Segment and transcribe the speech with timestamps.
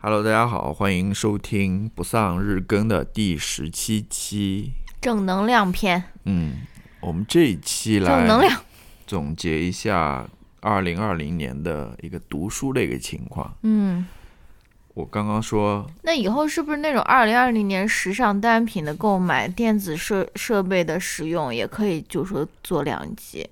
[0.00, 4.70] Hello，大家好，欢迎收听不丧日更的第十七期。
[5.00, 6.58] 正能量篇，嗯，
[7.00, 8.62] 我们这一期来正能量，
[9.08, 10.24] 总结一下
[10.60, 13.52] 二零二零年的一个读书的一个情况。
[13.62, 14.06] 嗯，
[14.94, 23.44] 我刚刚说，那以后是不是那种二零二零年时尚单品的购买、电子设设备的使用，也可以就说做两集？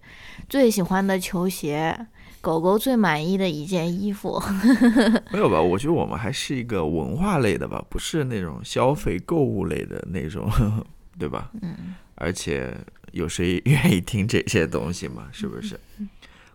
[0.49, 2.07] 最喜欢的球鞋，
[2.47, 4.41] 狗狗最满意的一件衣服，
[5.33, 5.61] 没有吧？
[5.61, 10.49] 我觉得我们还是一个文化类的吧，不是那种消费购物类的那种，
[11.19, 11.51] 对吧？
[11.61, 12.73] 嗯，而且
[13.11, 15.27] 有谁愿意听这些东西吗？
[15.35, 15.77] 是不是？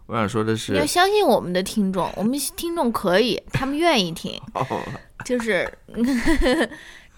[0.05, 4.65] 我想说的是你，要相信我们的听众，我们听众可以，他们愿意听，哦，
[5.25, 5.69] 就是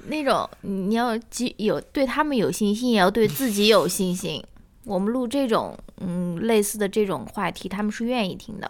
[0.08, 4.44] 那种你要基有对他们有信心，也要对自己有信心。
[4.86, 8.70] 我们录这种嗯类似的这种话题，他们是愿意听的。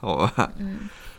[0.00, 0.52] 好吧，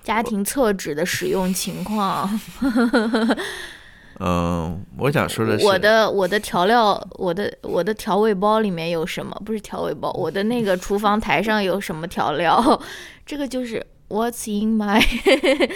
[0.03, 2.29] 家庭厕纸的使用情况，
[4.19, 9.31] 嗯，我想说的是，我的我的调料，我的我的调味包里面有什么？
[9.45, 12.81] 不是调味包，我的那个厨房台上有什么调料？
[13.25, 15.01] 这个就是 What's in my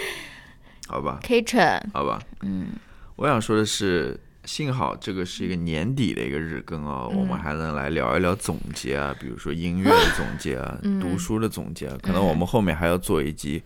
[0.88, 1.80] 好吧，kitchen。
[1.92, 2.68] 好吧，嗯，
[3.16, 13.62] 我想说的是，幸好这个是一个年底的一个日更啊，我们还能来聊一聊总结啊，比如说音乐的总结啊，读书的总结啊，可能我们后面还要做一集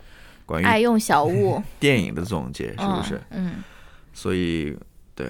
[0.47, 3.21] 关于爱用小物， 电影的总结，是不是？
[3.31, 3.63] 嗯？
[4.15, 4.77] 所以，
[5.15, 5.29] 对，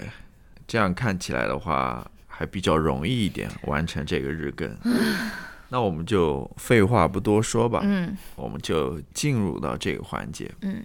[0.67, 4.75] 这样看起来的话，还比较容易一点完成这个日更。
[5.71, 10.51] 那我们就废话不多说吧，嗯我们就进入到这个环节。
[10.63, 10.83] 嗯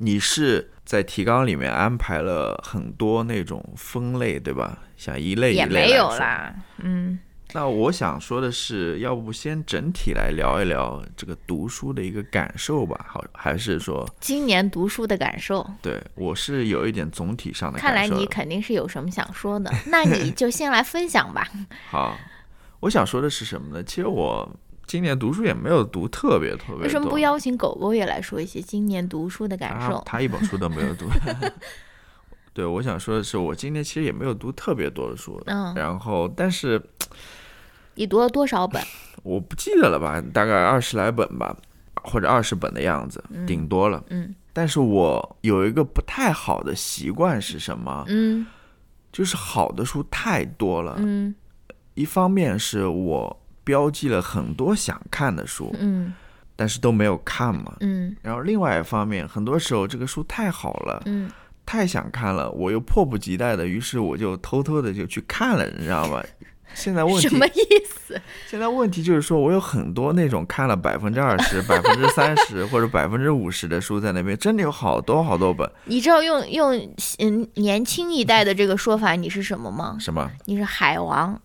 [0.00, 4.78] 你是在提纲里面安排了很多那种分类，对吧？
[4.96, 6.08] 想一类嗯，一也没有。
[6.16, 6.54] 啦。
[6.78, 7.18] 嗯
[7.52, 13.04] 那我想说的是，要不先整体来聊一聊这个读书的一个感受吧？
[13.06, 21.46] 好，还是说，今年读书的感受，对我是有一点总体上的看来感受的你肯定是有什么想说的，那你就先来分享吧。
[21.90, 22.16] 好，
[22.80, 23.82] 我想说的是什么呢？
[23.82, 24.48] 其实我
[24.88, 26.82] 今年读书也没有读特别特别多。
[26.82, 30.02] 为什么不邀请狗狗也来说一些今年读书的感受？
[30.04, 31.06] 他他一本书都没有读。
[32.54, 36.82] 对，我想说的是，我今年其实也没有读特别多的书，嗯然后但是
[37.94, 38.82] 你读了多少本？
[39.22, 41.54] 我不记得了吧，大概二十来本吧，
[42.02, 44.02] 或者二十本的样子，顶多了。
[44.08, 48.04] 嗯但是我有一个不太好的习惯是什么？
[48.08, 48.44] 嗯
[49.12, 50.96] 就是好的书太多了。
[50.98, 51.34] 嗯
[51.94, 56.14] 一方面是我标记了很多想看的书，嗯
[56.56, 57.76] 但是都没有看嘛。
[57.80, 61.30] 嗯然后另外一方面，很多时候这个书太好了，嗯，
[61.66, 66.24] 太想看了，我又迫不及待的，于是我就偷偷的就去看了，你知道吗？
[66.74, 67.50] 现在问题什么意
[67.86, 68.20] 思？
[68.46, 75.70] 现在问题就是说，我有很多那种看了百分之二十、 百分之三十或者百分之五十的书在那边，真的有好多好多本。
[75.84, 76.74] 你知道用用
[77.18, 79.96] 嗯年轻一代的这个说法，你是什么吗？
[80.00, 80.30] 什么？
[80.46, 81.38] 你是海王，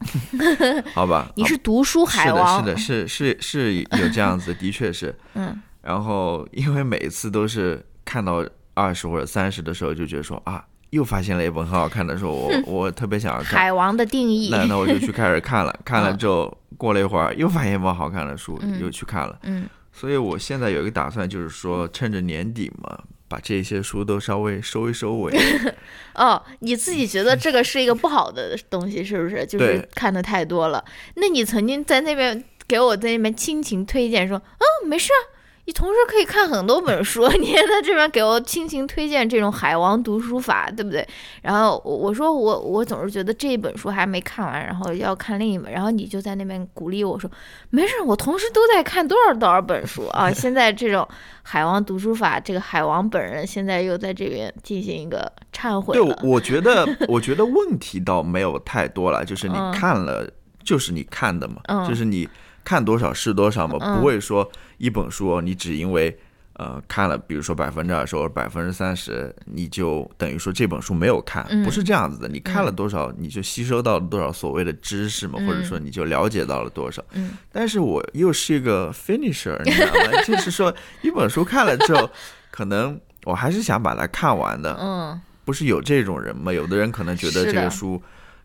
[0.94, 2.60] 好吧， 你是读书海王。
[2.60, 5.14] 是的，是的，是是是有这样子，的确是。
[5.34, 8.42] 嗯然后因为每次都是看到
[8.74, 13.60] 二十或者三十的时候，就觉得说啊，又发现了一本很好看的书，我我特别想要看。
[13.60, 14.50] 海王的定义。
[14.52, 19.40] 那那我就去开始看了，看了之后过了一会儿又发现一本好看的书，嗯又去看了。
[19.42, 25.34] 嗯所以我现在有一个打算，就是说趁着年底嘛，把这些书都稍微收一收尾。
[26.14, 29.44] 哦，你自己觉得这个是一个不好的东西，是不是？
[29.50, 30.84] 就是看的太多了。
[31.16, 35.22] 那你曾经在那边给我在那边亲情推荐说，嗯，没事啊，
[35.66, 41.08] 你同时可以看很多本书， 你也在这边给我亲情推荐这种海王读书法，对不对？
[41.42, 47.30] 然后我我说我我总是觉得这一本书还没看完，然后要看另一本，然后你就在那边鼓励我说，
[47.70, 50.30] 没事，我同时都在看多少多少本书啊！
[50.34, 51.08] 现在这种
[51.42, 60.30] 海王读书法，这个海王本人现在又在这边进行一个忏悔对，我觉得我觉得问题倒没有太多了，就是你嗯看了，
[60.62, 62.28] 就是你看的嘛，嗯就是你
[62.64, 66.18] 看多少是多少嘛，嗯不会说一本书你只因为。
[66.56, 72.28] 呃，看了，比如说百分之二十或者百分之三十，你就等于说这本书没有看，嗯不是这样子的。
[72.28, 77.04] 你看了多少，你就吸收到了多少所谓的知识嘛，或者说你就了解到了多少。
[77.14, 80.22] 嗯但是我又是一个 finisher，你知道吗？
[80.24, 80.72] 就是说
[81.02, 82.08] 一本书看了之后，
[82.52, 84.78] 可能我还是想把它看完的。
[84.80, 86.54] 嗯不是有这种人吗？
[86.54, 88.00] 有的人可能觉得这个书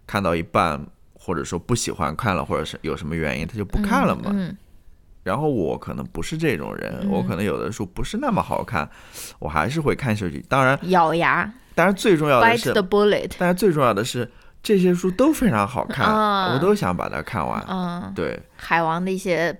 [0.06, 0.82] 看到一半，
[1.28, 4.30] 或者说不喜欢看了，或者是有什么原因，他就不看了嘛。
[4.32, 4.56] 嗯
[5.25, 8.88] 然后我可能不是这种人，嗯我可能有的书不是那么好看，
[9.38, 10.42] 我还是会看下去。
[10.48, 12.72] 当然，咬牙当然最重要的是。
[13.38, 14.30] 但是最重要的是
[14.62, 17.62] 这些书都非常好看，啊我都想把它看完。
[17.69, 19.54] 嗯，对海王的一些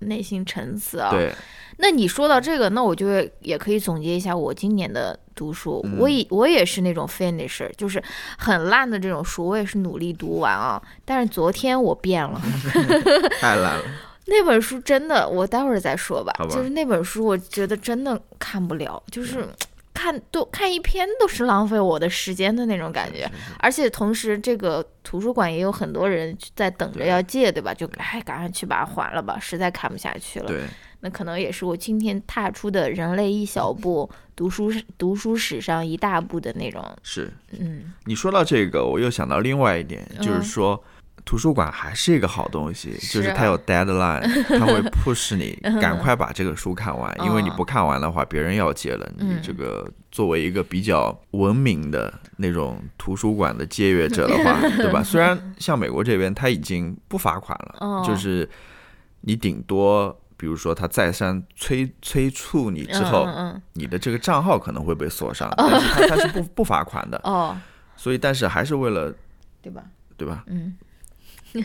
[0.00, 1.10] 内心沉思啊。
[1.12, 1.32] 对，
[1.78, 3.06] 那你说到这个，那我就
[3.40, 5.84] 也可以总结一下我今年的读书。
[5.98, 8.02] 我也我也是那种 finisher，就是
[8.38, 10.80] 很烂的这种书，我也是努力读完啊。
[11.04, 12.40] 但是昨天我变了
[13.40, 13.84] 太烂了。
[14.26, 16.32] 那本书真的，我待会儿再说吧。
[16.38, 19.44] 吧就是那本书，我觉得真的看不了，就是
[19.92, 23.28] 看都看一篇都是浪费我的时间的那种感觉。
[23.58, 27.74] 而且同时，这个图书馆也有很多人在等着要借，对吧？
[27.74, 30.46] 就哎，赶快去把它还了吧，实在看不下去了。
[30.46, 30.60] 对。
[31.04, 36.80] 那可能也是我今天踏出的人类一小步，读书读书史上一大步的那种。
[37.02, 37.28] 是，
[37.58, 40.80] 嗯，你说到这个，我又想到另外一点，就是说，
[41.24, 44.22] 图书馆还是一个好东西，就是它有 deadline，
[44.56, 49.12] 它会 push 你 赶快把这个书看完，因为你不看完的话，别人要借了。
[49.18, 55.02] 你这个作为一个比较文明的那种图书馆的借阅者的话， 对吧？
[55.02, 58.48] 虽然像美国这边他已经不罚款了，就是
[59.22, 60.16] 你顶多。
[60.42, 63.28] 比如说，他再三催催促你之后，
[63.74, 67.56] 你的这个账号可能会被锁上，但是他他是不 不罚款的哦。
[67.94, 69.14] 所以，但是还是为了，
[69.62, 69.84] 对吧？
[70.16, 70.42] 对吧？
[70.48, 70.76] 嗯。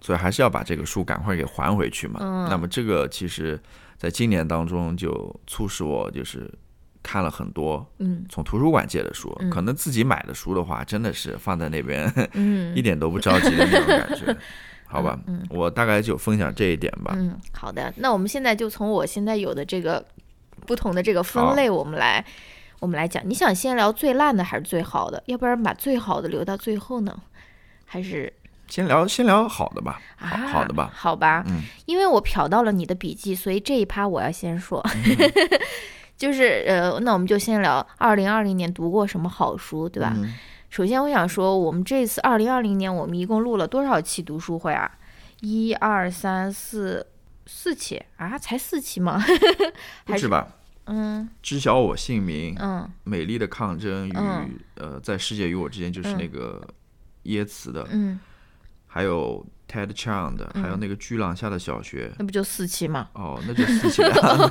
[0.00, 2.46] 所以还是要把这个书赶快给还回去嘛。
[2.48, 3.60] 那么这个其实
[3.98, 6.48] 在今年当中就促使我就是
[7.02, 9.36] 看了很多，嗯，从图书馆借的书。
[9.50, 14.36] 可能自己买的书的话，真的是放在那边，嗯， 一点都不着急的那种感觉。
[14.92, 17.14] 好吧，嗯，我大概就分享这一点吧。
[17.16, 20.04] 嗯，好的，那我们现在就从我现在有的这个
[20.66, 22.24] 不同的这个分类，我们来
[22.78, 23.22] 我们来讲。
[23.26, 25.22] 你想先聊最烂的还是最好的？
[25.26, 27.16] 要不然把最好的留到最后呢？
[27.86, 28.32] 还是
[28.68, 30.00] 先聊先聊好的吧？
[30.16, 30.90] 好好的吧？
[30.94, 34.82] 好吧，嗯，因为我瞟到了你的笔记，所以这一趴我要先说，
[36.16, 40.16] 就是呃，那我们就先聊二零二零年读过什么好书，对吧？
[40.72, 44.90] 首先，我想说，我们这次二零二零年，我们一共录了多少期读书会啊？
[45.40, 47.06] 一二三四
[47.44, 48.38] 四期啊？
[48.38, 49.22] 才四期吗？
[50.06, 50.48] 不是吧？
[50.86, 51.28] 嗯。
[51.42, 52.56] 知晓我姓名。
[52.58, 52.90] 嗯。
[53.04, 54.14] 美丽的抗争与
[54.76, 56.66] 呃，在世界与我之间，就是那个
[57.24, 57.86] 耶茨的。
[57.90, 58.18] 嗯。
[58.92, 59.44] 还有。
[59.72, 63.08] Ted Chiang 的，还有那个巨浪下的小学，那不就四期吗？
[63.14, 64.02] 哦，那就四期，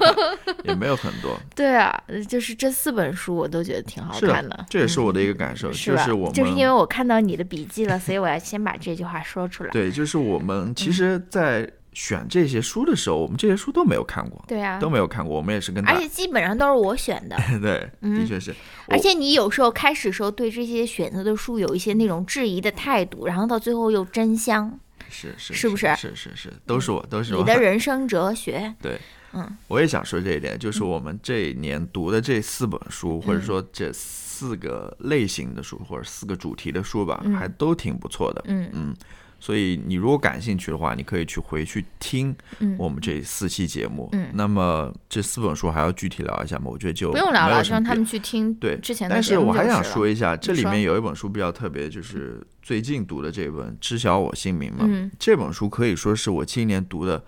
[0.65, 1.39] 也没有很多。
[1.55, 1.95] 对啊，
[2.27, 4.65] 就是这四本书我都觉得挺好看的。
[4.67, 9.69] 这也是我的一个感受，就是我们就是因为我看到你的笔记了，所以我要先把这句话说出来。
[9.69, 14.43] 对，就是我们其实，在选这些书的时候，我们这些书都没有看过。
[14.47, 15.35] 对啊，都没有看过。
[15.35, 17.35] 我们也是跟，而且基本上都是我选的。
[17.61, 18.53] 对，的确是。
[18.87, 24.79] 而且你有时候开始时候对这些选择的书有一些那种质疑的态度，然后到最后又真香。
[25.09, 28.97] 是是是不是是是是都是我都是我你的人生哲学 对
[29.33, 38.95] 嗯我也想说这一点就是我们这一年读的这四本书或者说这四个类型的书或者四个主题的书吧还都挺不错的嗯嗯
[39.41, 42.33] 所以你如果感兴趣的话你可以去回去听
[42.77, 44.07] 我们这四期节目。
[44.13, 44.29] 嗯。
[44.33, 46.65] 那么这四本书还要具体聊一下吗？
[46.67, 55.11] 我觉得就不用聊了让他们去听对之前的但是我还想说一下这里面有一本书比较特别就是最近读的这本知晓我姓名嘛，嗯。
[55.19, 57.21] 这本书可以说是我今年读的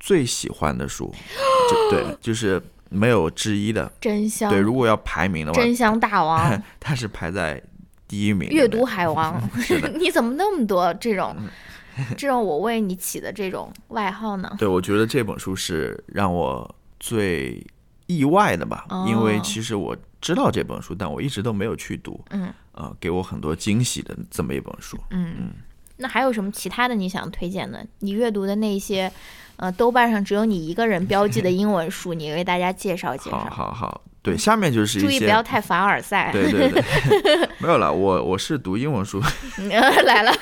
[0.00, 1.14] 最喜欢的书，
[1.70, 3.92] 就对，就是没有之一的。
[4.00, 4.50] 真香。
[4.50, 7.62] 对，如果要排名的话，真香大王， 它是排在
[8.12, 8.46] 第一名。
[8.50, 9.40] 阅读海王，
[9.98, 11.34] 你怎么那么多这种，
[12.18, 14.54] 这种我为你起的这种外号呢？
[14.58, 17.66] 对，我觉得这本书是让我最
[18.08, 22.22] 意外的吧，因为其实我知道这本书，但我一直都没有去读。
[22.28, 22.52] 嗯。
[22.72, 24.98] 呃，给我很多惊喜的这么一本书。
[25.10, 25.50] 嗯嗯，
[25.96, 27.86] 那还有什么其他的你想推荐的？
[28.00, 29.10] 你阅读的那些，
[29.56, 33.38] 呃，豆瓣上只有你一个人标记的英文书，你为大家介绍介绍。
[33.38, 36.30] 好好好，对，下面就是注意不要太凡尔赛。
[36.32, 39.20] 对对对， 没有了，我我是读英文书。
[39.68, 40.32] 来 了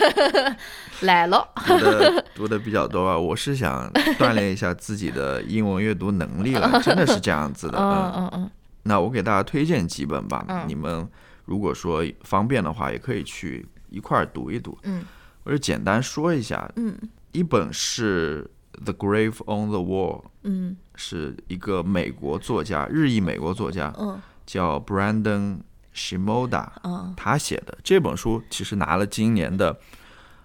[1.01, 7.79] 来了，读的 读的比较多啊，我是想锻炼一下自己的英文阅读能力了，真的是这样子的。
[7.79, 8.51] 嗯嗯嗯。
[8.83, 11.09] 那我给大家推荐几本吧，你们。
[11.47, 14.79] 如果说方便的话，也可以去一块儿读一读。
[14.85, 15.03] 嗯，
[15.43, 16.71] 我就简单说一下。
[16.77, 16.97] 嗯，
[17.33, 18.49] 一本是
[18.85, 20.21] 《The Grave on the Wall》。
[20.45, 23.91] 嗯，是一个美国作家，日裔美国作家。
[23.99, 25.61] 嗯，叫 Brandon
[25.95, 26.69] Shimoda。
[26.83, 29.81] 嗯，他写的这本书其实拿了今年的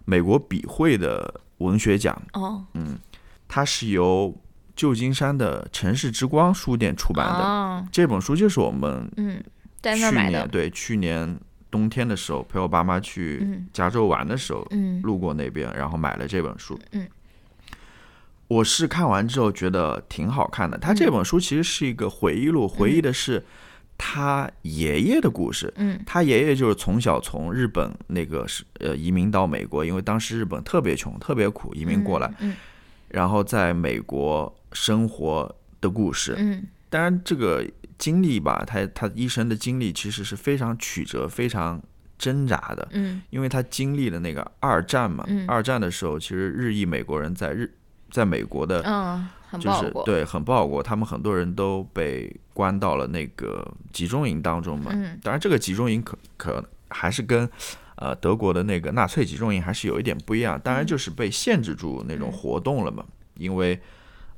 [0.05, 2.19] 美国笔会的文学奖。
[2.31, 2.97] 哦，嗯，
[3.49, 4.33] 它是由
[4.75, 7.87] 旧金山的城市之光书店出版的。
[7.91, 9.43] 这本书就是我们嗯。
[9.85, 14.67] 去年对去年冬天的时候，陪我爸妈去加州玩的时候，
[15.03, 16.75] 路过那边，然后买了这本书。
[16.93, 17.07] 嗯，
[18.47, 20.77] 我是看完之后觉得挺好看的。
[20.77, 23.43] 他这本书其实是一个回忆录，回忆的是
[23.97, 25.73] 他爷爷的故事。
[25.77, 32.33] 嗯，他爷爷就是从小从日本那个是呃移民到美国，因为当时日本特别穷、特别苦，移民过来。
[32.39, 32.55] 嗯，
[33.09, 35.55] 然后在美国生活。
[35.81, 36.33] 的故事。
[36.39, 37.63] 嗯当然，这个
[37.99, 41.79] 经历吧，他他一生的经历其实是非常曲折、非常
[42.17, 45.23] 挣扎的，嗯因为他经历了那个二战嘛。
[45.27, 47.71] 嗯二战的时候，其实日裔美国人在日
[48.11, 49.93] 在美国的嗯，很不就是。
[50.05, 54.91] 对很不好过，他们很多人都被关到了那个集中营当中嘛。
[54.93, 57.49] 嗯当然，这个集中营可可还是跟
[57.95, 60.59] 呃德国的那个纳粹集中营还是有一点不一样。
[60.59, 63.79] 当然，就是被限制住那种活动了嘛，因为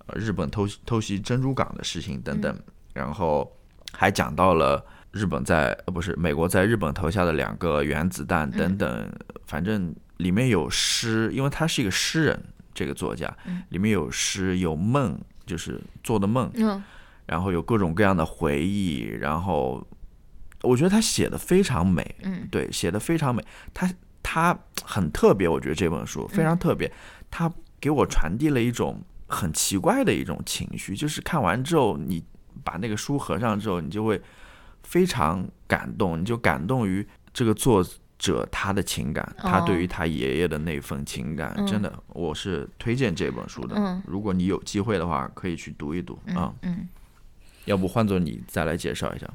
[0.08, 2.58] 呃日本偷偷袭珍珠港的事情等等，
[2.94, 3.52] 然后
[3.94, 4.84] 还讲到了。
[5.14, 9.12] 日本在呃不是美国在日本投下的两个原子弹等等，
[9.48, 12.40] 反正里面有诗，因为他是一个诗人，
[12.78, 13.36] 这个作家，
[13.70, 16.84] 里面有诗有梦，就是做的梦，嗯。
[17.26, 19.86] 然后有各种各样的回忆，然后
[20.62, 22.48] 我觉得他写的非常美，嗯。
[22.52, 23.44] 对，写的非常美，
[23.74, 23.92] 他
[24.22, 26.92] 他很特别，我觉得这本书非常特别，
[27.32, 32.24] 他给我传递了一种很奇怪的一种情绪，就是看完之后，你
[32.64, 34.22] 把那个书合上之后，你就会
[34.84, 37.04] 非常感动，你就感动于
[37.34, 37.84] 这个作
[38.18, 43.76] 者他的情感，他对于他爷爷的那份情感，嗯真的，我是推荐这本书的。
[43.78, 46.54] 嗯如果你有机会的话，可以去读一读啊。
[46.62, 46.88] 嗯，
[47.66, 49.28] 要不换做你再来介绍一下？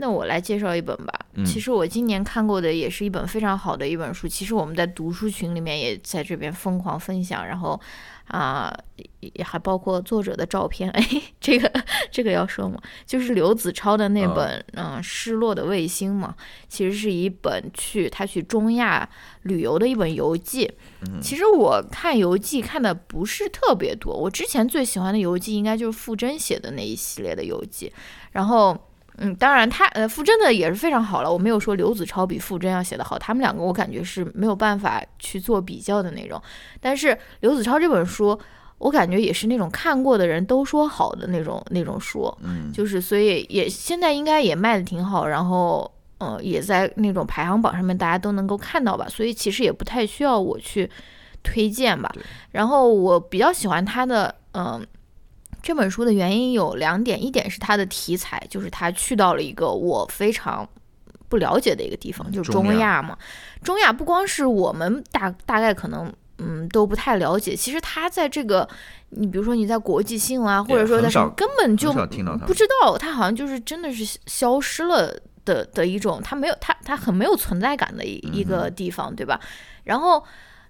[0.00, 1.12] 那我来介绍一本吧。
[1.34, 4.28] 嗯其实我今年看过的也是一本非常好的一本书。
[4.28, 7.80] 其实我们在读书群里面也在这边疯狂分享，然后
[8.26, 8.72] 啊、
[9.20, 10.90] 也还包括作者的照片。
[10.96, 11.70] 哎，这个
[12.10, 12.80] 这个要说吗？
[13.06, 16.34] 就是刘子超的那本嗯、失落的卫星》嘛，
[16.68, 19.08] 其实是一本去他去中亚
[19.42, 20.70] 旅游的一本游记。
[21.20, 27.92] 其实我看游记看的不是特别多，我之前最喜欢的游记应该就是傅真写的那一系列的游记，
[28.32, 28.76] 然后。
[29.20, 31.32] 嗯，当然他呃，傅真的也是非常好了。
[31.32, 36.40] 我没有说刘子超比傅真要写的好，他们两个我感觉是没有办法去做比较的那种。
[36.80, 38.38] 但是刘子超这本书，
[38.78, 50.90] 我感觉也是那种看过的人都说好的那种那种书，嗯，就是所以也现在应该也卖的挺好，然后呃也在那种排行榜上面大家都能够看到吧，所以其实也不太需要我去
[51.42, 52.10] 推荐吧。
[52.52, 54.86] 然后我比较喜欢他的嗯。
[55.60, 60.66] 这本书的原因有两点，一点是它的题材，就是他去到了一个我非常
[61.28, 63.18] 不了解的一个地方，就是中亚嘛。
[63.60, 66.14] 中亚不光是我们大大概可能嗯
[66.68, 68.68] 都不太了解，其实他在这个
[69.10, 71.92] 你比如说你在国际新闻啊，或者说在什么根本就
[72.46, 79.40] 不知道，他好像就是真的是消失了的的一种，他没有他他很没有存在感的一一个地方，对吧？
[79.84, 80.22] 然后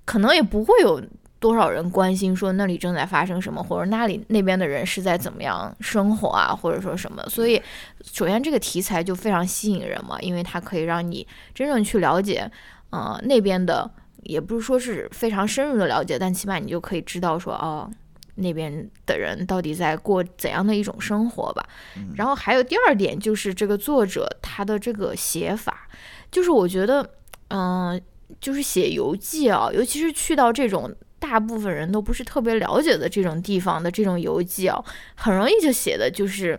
[0.05, 1.02] 可能也不会有
[1.40, 7.23] 多少人关心说那里正在发生什么，或者那里那边的人是在怎么样生活啊，或者说什么。
[7.28, 7.61] 所以，
[8.02, 12.50] 首先这个题材就非常吸引人嘛，因为它可以让你真正去了解，
[12.90, 13.88] 呃，那边的
[14.23, 17.91] 也不是说是非常深入的了解，但起码你就可以知道说，哦，
[18.37, 21.69] 那边的人到底在过怎样的一种生活吧。
[22.15, 25.89] 然后还有第二点就是这个作者他的这个写法，
[26.31, 27.09] 就是我觉得，
[27.49, 28.01] 嗯、
[28.41, 34.85] 就是写游记啊，尤其是去到这种大部分人都不是特别了解的这种地方的这种游记啊，
[35.15, 36.59] 很容易就写的就是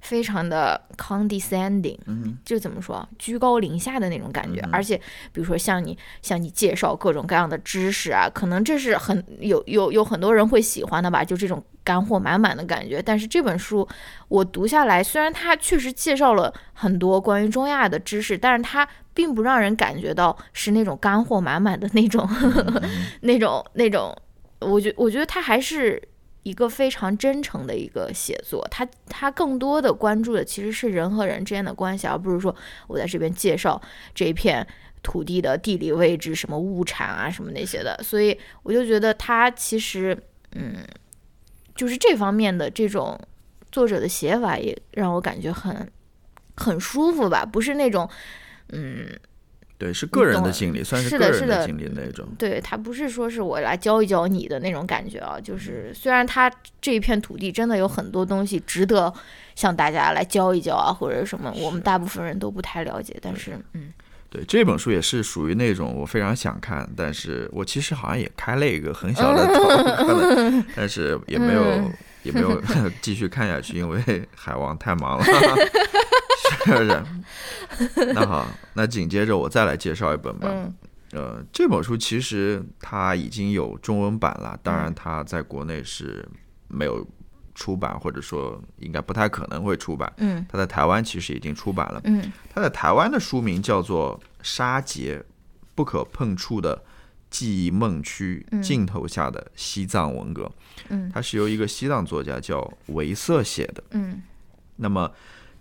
[0.00, 4.60] 非常的 condescending，嗯就怎么说啊，居高临下的那种感觉。
[4.60, 4.96] 嗯而且
[5.32, 13.02] 比如说像你向你介绍各种各样的知识啊，可能这是很有有有很多人会喜欢的吧，就这种干货满满的感觉。
[13.02, 13.86] 但是这本书
[14.28, 22.28] 我读下来，虽然它确实介绍了很多关于中亚的知识，但是它并不让人感觉到是那种干货满满的那种
[23.22, 24.16] 那种那种。
[24.60, 26.00] 我觉我觉得它还是
[26.42, 32.54] 一个非常真诚的一个写作，他他更多的关注的其实是人和人之间的关系，而不是说
[32.86, 33.80] 我在这边介绍
[34.14, 34.66] 这一片
[35.02, 37.98] 土地的地理位置、什么物产啊、什么那些的。
[38.02, 40.16] 所以我就觉得他其实，
[40.52, 40.76] 嗯，
[41.74, 43.20] 就是这方面的这种
[43.70, 45.90] 作者的写法也让我感觉很
[46.56, 48.08] 很舒服吧，不是那种，
[48.70, 49.08] 嗯，
[49.80, 52.28] 对，是个人的经历，算是个人的经历那种。
[52.38, 59.10] 对他不是说是我来教一教你的那种感觉啊，就是虽然他这一片土地真的有很多东西值得
[59.56, 63.58] 向大家来教一教啊，或者什么，我们大部分人都不太了解，但是。
[63.72, 63.90] 嗯。
[64.28, 71.92] 对，这本书也是属于那种我非常想看，但是我其实好像也开了一个很小的头， 但是也没有、嗯。
[72.22, 72.60] 也没有
[73.00, 73.98] 继续看下去，因为
[74.36, 75.24] 海王太忙了，
[76.64, 78.12] 是不是？
[78.12, 80.48] 那好，那紧接着我再来介绍一本吧。
[80.50, 80.74] 嗯
[81.12, 86.24] 呃，这本书其实它已经有中文版了，当嗯然它在国内是
[86.68, 87.04] 没有
[87.52, 90.12] 出版，或者说应该不太可能会出版。
[90.18, 92.00] 嗯它在台湾其实已经出版了。
[92.04, 95.20] 嗯它在台湾的书名叫做《沙劫：
[95.74, 96.80] 不可碰触的
[97.28, 100.44] 记忆梦区镜头下的西藏文革》，
[100.90, 104.22] 嗯，它是由一个西藏作家叫维瑟写的，嗯，
[104.76, 105.10] 那么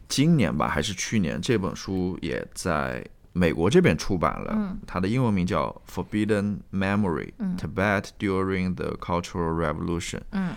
[0.09, 7.55] 今年吧还是去年，这本书也在美国这边出版了，嗯，它的英文名叫《Forbidden Memory: 嗯。
[7.55, 10.55] Tibet During the Cultural Revolution》，嗯，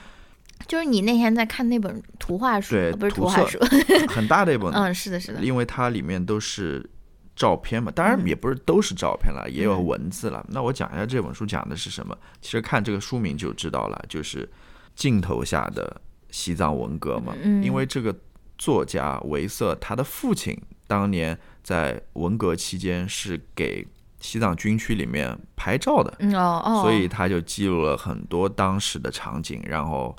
[0.66, 3.58] 就是你那天在看那本图画书，对不是图画书，
[4.08, 6.88] 很大的一本，嗯，是的，是的，因为它里面都是
[7.36, 10.44] 照片嘛，当然也不是都是照片了，也有文字了。
[10.48, 12.16] 那我讲一下这本书讲的是什么。
[12.40, 14.48] 其实看这个书名就知道了，就是
[14.94, 17.34] 镜头下的西藏文革嘛。
[17.42, 17.62] 嗯。
[17.62, 18.14] 因为这个
[18.62, 23.84] 作家维瑟，他的父亲当年在文革期间是给
[24.20, 30.16] 西藏军区里面拍照的，嗯哦哦，所以他就记录了很多当时的场景，然后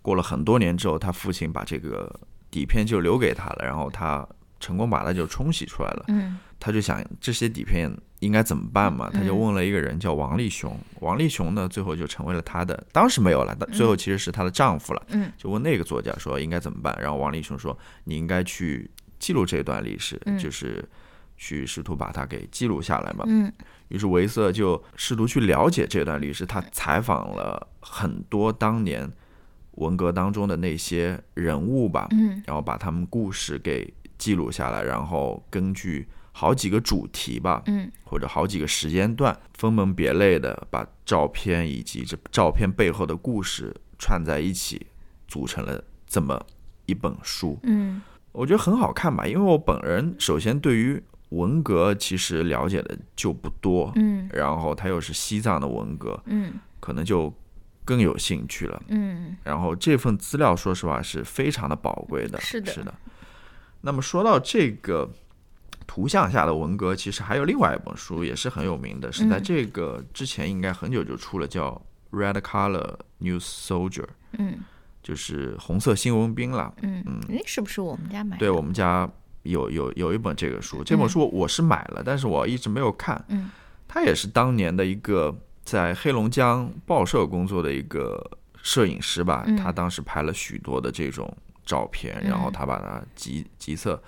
[0.00, 2.10] 过了很多年之后，他父亲把这个
[2.50, 4.26] 底片就留给他了，然后他
[4.58, 6.04] 成功把它就冲洗出来了。
[6.08, 7.90] 嗯他就想这些底片
[8.22, 9.10] 应该怎么办嘛？
[9.12, 15.02] 他就问了一个人叫王立雄，王立雄呢最后就成为了他的，当时没有了，但最后其实是他的丈夫了。
[15.08, 18.88] 嗯就问那个作家说应该怎么办，然后王立雄说你应该去
[19.18, 20.88] 记录这段历史，嗯就是
[21.36, 23.24] 去试图把它给记录下来嘛。
[23.26, 23.52] 嗯
[23.88, 29.10] 于是维瑟就试图去了解这段历史，他采访了很多当年
[29.72, 36.08] 文革当中的那些人物吧，嗯然后把他们故事给记录下来，然后根据
[36.42, 44.84] 好几个主题吧，嗯或者好几个时间段，分门别类的把照片以及这照片背后的故事串在一起，
[45.28, 46.44] 组成了这么
[46.86, 47.56] 一本书。
[47.62, 57.32] 嗯我觉得很好看吧，因为我本人首先对于文革其实了解的就不多，嗯然后它又是西藏的文革，嗯可能就
[57.84, 58.82] 更有兴趣了。
[58.88, 62.40] 嗯然后这份资料，说实话是非常的宝贵的。
[62.40, 62.92] 是的是的。
[63.84, 65.08] 那么说到这个
[65.94, 71.70] 图像下的文革，其实还有另外一本书也是很有名的，是在嗯这个之前应该很久就出了，叫
[72.18, 74.04] 《Red Color News Soldier》，
[74.38, 74.60] 嗯
[75.02, 76.72] 就是红色新闻兵了。
[76.80, 78.40] 嗯嗯，诶，是不是我们家买的？
[78.40, 79.06] 对我们家
[79.42, 83.22] 有有有一本这个书，这本书我是买了，但是我一直没有看。
[83.28, 83.50] 嗯，
[83.86, 91.30] 他也是当年的一个在黑龙江报社工作的一个摄影师吧，嗯他当时拍了许多的这种
[91.66, 94.02] 照片，然后他把它集集册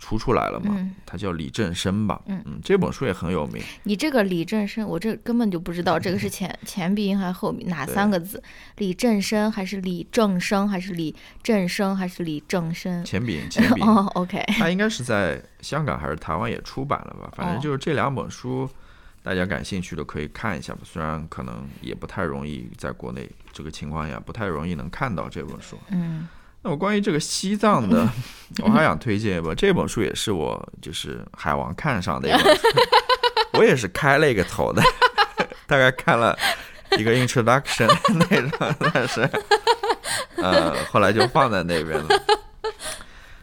[0.00, 0.74] 出出来了嘛。
[0.76, 3.62] 嗯他叫李振声吧，嗯这本书也很有名。
[3.84, 8.42] 你这个李振声，我这根本就不知道 这个是前前鼻音还是后鼻哪三个字？
[8.76, 13.04] 李振声还是李正声还是李振声还是李正声？
[13.04, 17.30] 前笔前笔， 哦，OK，他应该是在香港还是台湾也出版了吧？
[17.36, 18.68] 反正哦就是这两本书，
[19.22, 20.80] 大家感兴趣的可以看一下吧。
[20.84, 25.76] 虽然可能也不太容易在国内这个情况下不太容易能看到这本书。
[25.90, 26.28] 嗯
[26.62, 28.08] 那我关于这个西藏的，
[28.62, 32.62] 我还想推荐一本，这本书也是我就是海王看上的一本书，
[33.54, 34.82] 我也是开了一个头的，
[35.66, 36.36] 大概看了
[36.98, 37.88] 一个 introduction
[38.28, 39.28] 那种，但是
[40.36, 42.08] 呃后来就放在那边了。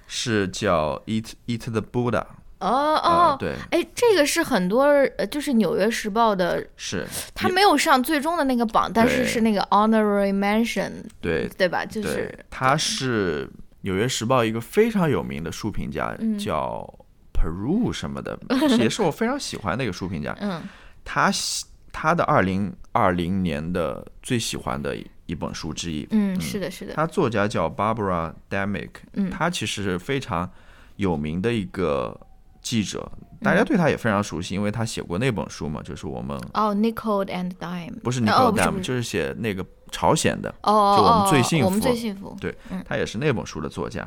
[0.10, 2.24] 是叫 Eat Eat the Buddha
[2.60, 4.84] 哦啊、哦，对，哎，这个是很多
[5.18, 10.92] 呃，就是《纽约时报》的，是他没有上最终的那个榜，但是是那个 honorary mention，
[11.22, 11.86] 对对吧？
[11.86, 13.46] 就是，他是
[13.82, 16.92] 《纽约时报》一个非常有名的书评家，嗯叫
[17.34, 18.38] Peru 什么的，
[18.80, 20.36] 也是我非常喜欢的一个书评家。
[20.42, 20.62] 嗯
[21.06, 26.08] 他喜他的二零二零年的最喜欢的一本书之一。
[26.12, 30.52] 嗯，是的，是的，他作家叫 Barbara Demick，嗯他其实是非常
[30.98, 32.20] 有名的一个
[32.68, 33.10] 记者，
[33.42, 38.84] 大家对他也非常熟悉，因为他写过那本书嘛，就是我们哦，Nickel and Dime，不是哦 Nicole 不是 Dam，不是。
[38.84, 42.54] 就是写那个朝鲜的，哦哦，就我们最哦幸我们福最幸福，对，
[42.86, 44.06] 他也是那本书的作家。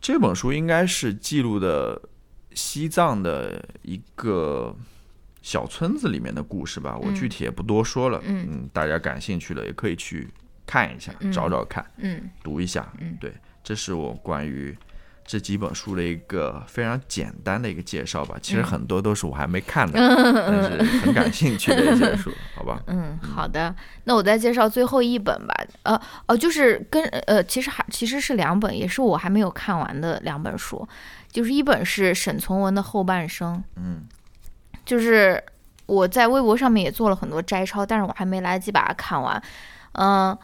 [0.00, 2.00] 这本书应该是记录的
[2.54, 4.74] 西藏的一个
[5.42, 8.20] 小村子里面的故事吧，我具体也不多说了。
[8.24, 8.68] 嗯。
[8.72, 10.28] 大家感兴趣的也可以去
[10.64, 12.30] 看一下，找找看，嗯。
[12.44, 12.92] 读一下。
[13.00, 13.16] 嗯。
[13.20, 13.32] 对，
[13.64, 14.76] 这是我关于
[15.24, 18.36] 这几本书的一个非常简单的一个介绍吧。
[18.42, 22.80] 其实很多都是我还没看的， 但是很感兴趣的一些书，好吧？
[22.86, 25.54] 嗯，好的，那我再介绍最后一本吧。
[25.84, 30.86] 呃哦，就是跟呃，其实还其实是两本，也是我还没有看完的两本书，
[31.30, 34.02] 就是一本是沈从文的《后半生》，嗯，
[34.84, 35.42] 就是
[35.86, 39.42] 我在微博上面也做了很多摘抄，但是我还没来得及把它看完。
[39.94, 40.36] 嗯、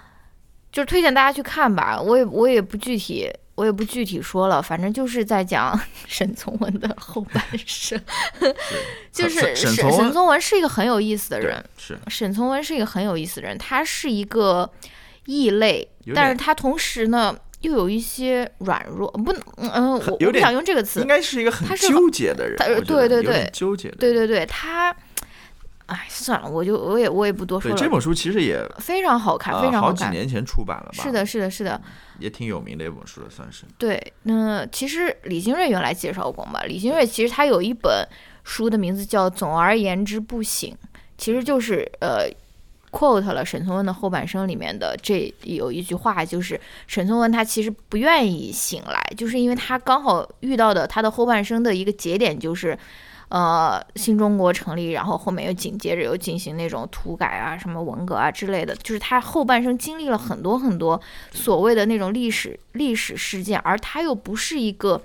[0.71, 1.99] 就是推荐大家去看吧。
[2.01, 3.27] 我也我也不具体，
[3.59, 8.01] 我也不具体说了，反正就是在讲 沈从文的后半生。
[9.11, 14.71] 就是沈沈从文是一个很有意思的人，，是沈从文是一个很有意思的人，他是一个
[15.27, 23.97] 异类，但是他同时呢又有一些软弱，不，嗯、呃，我我不想用这个词应，该是一个很纠结的人，对对对纠结的。
[23.97, 24.95] 对对对，他
[25.89, 27.77] 哎，算了，我就我也我也不多说了。
[27.77, 29.97] 这本书其实也非常好看，非常好看。
[30.07, 31.03] 好几年前出版了吧？
[31.03, 31.81] 是的，是的，是的。
[32.19, 33.65] 也挺有名的一本书了，算是。
[33.79, 36.63] 对，那其实李金瑞原来介绍过嘛？
[36.65, 38.07] 李金瑞其实他有一本
[38.45, 40.77] 书的名字叫《总而言之不醒》，
[41.17, 42.29] 其实就是呃
[42.91, 52.79] ，quote 了沈从文的后半生里面的这有一句话，就是沈从文他其实不愿意醒来，就是因为他刚好遇到的他的后半生的一个节点就是。
[53.31, 60.99] 呃，新中国成立，然后后面又紧接着又进行那种土改啊、什么文革啊之类的，就是他后半生经历了很多很多
[61.31, 64.99] 所谓的那种历史历史事件，而他又不是一个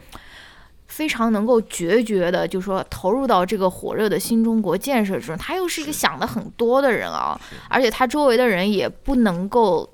[0.87, 9.89] 非常能够决绝的，就说投入到这个火热的新中国建设之中，他又是一个想的很多的人啊，而且他周围的人也不能够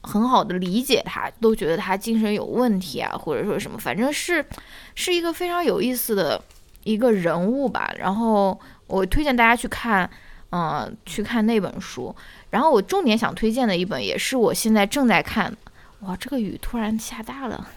[0.00, 4.46] 很好的理解他，都觉得他精神有问题啊，或者说什么，反正是
[4.94, 6.40] 是一个非常有意思的。
[6.84, 10.08] 一个人物吧，然后我推荐大家去看，
[10.50, 12.14] 嗯，去看那本书。
[12.50, 15.52] 然后我重点想推荐的一本，也是我现在正在看。
[16.00, 17.68] 哇，这个雨突然下大了。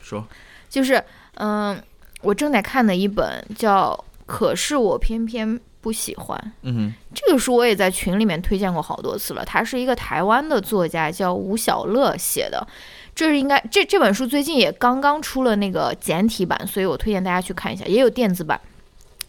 [0.00, 0.26] 说，
[0.68, 1.02] 就是
[1.34, 1.78] 嗯，
[2.22, 3.92] 我正在看的一本叫
[4.24, 6.38] 《可是我偏偏不喜欢》。
[6.62, 9.44] 嗯哼，这个书我也在群里面推荐过好多次了。
[9.44, 12.66] 它是一个台湾的作家，叫吴小乐写的。
[13.14, 18.60] 这是应该这这本书最近也刚刚出了那个简体版，所以我推荐大家去看一下，也有电子版。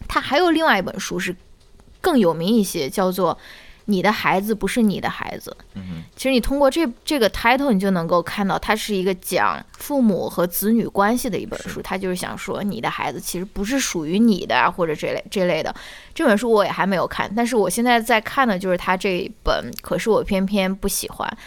[0.08, 1.34] 它还有另外一本书是
[2.00, 3.34] 更有名一些，叫做
[3.86, 5.54] 《你的孩子不是你的孩子》。
[5.74, 11.82] 嗯其实你通过这这个 title，你就能够看到，它是一个讲父母和子女关系的一本书。
[11.82, 15.74] 它就是想说，你的孩子其实不是属于你的，或者这类这类的。
[16.14, 21.38] 这本书我也还没有看，但是我现在在看的就是它这一本，可是我偏偏不喜欢。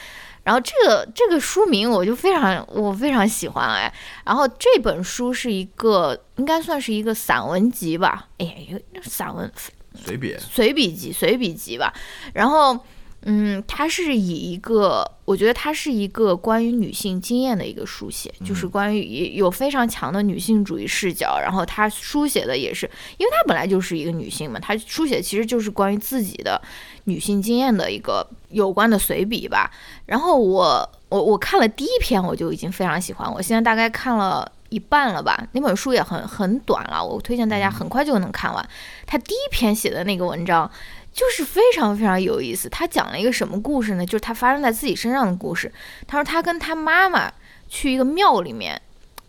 [0.47, 9.51] 然后这个这个书名我就非常我非常喜欢哎，然后这本书是一个应该算是一个散文集吧，哎呀，散文
[9.93, 11.93] 随笔随笔集随笔集吧，
[12.33, 12.79] 然后。
[13.23, 26.61] 嗯，它是以一个，我觉得它是一个关于女性经验的一个书写，就是关于有非常强的女性主义视角，然后她书写的也是，因为她本来就是一个女性嘛，她书写其实就是关于自己的
[27.05, 29.69] 女性经验的一个有关的随笔吧。
[30.05, 35.45] 然后我我我看了第一篇，我就已经非常喜欢，我现在大概看了一半了吧。
[35.51, 38.69] 那本书也很很短了，我推荐大家很快就能看完。
[39.05, 40.71] 他第一篇写的那个文章。
[41.17, 42.69] 就是非常非常有意思。
[42.69, 44.05] 他讲了一个什么故事呢？
[44.05, 45.73] 就是他发生在自己身上的故事。
[46.05, 47.33] 他说他跟他妈妈
[47.67, 48.79] 去一个庙里面，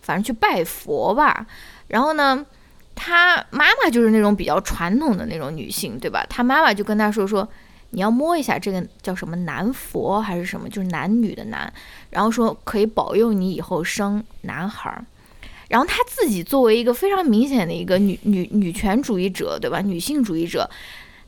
[0.03, 1.47] 反正去拜佛吧。
[1.87, 2.45] 然后呢，
[2.95, 6.23] 他妈妈就是那种比较传统的那种女性，对吧？
[6.29, 7.49] 他妈妈就跟他说说，
[7.89, 11.73] 你要摸一下这个叫什么男佛还是什么，就是男女的男。
[12.11, 15.03] 然后说可以保佑你以后生男孩儿。
[15.71, 19.81] 然后他自己作为一个非常明显的一个女女女权主义者，对吧？
[19.81, 20.69] 女性主义者。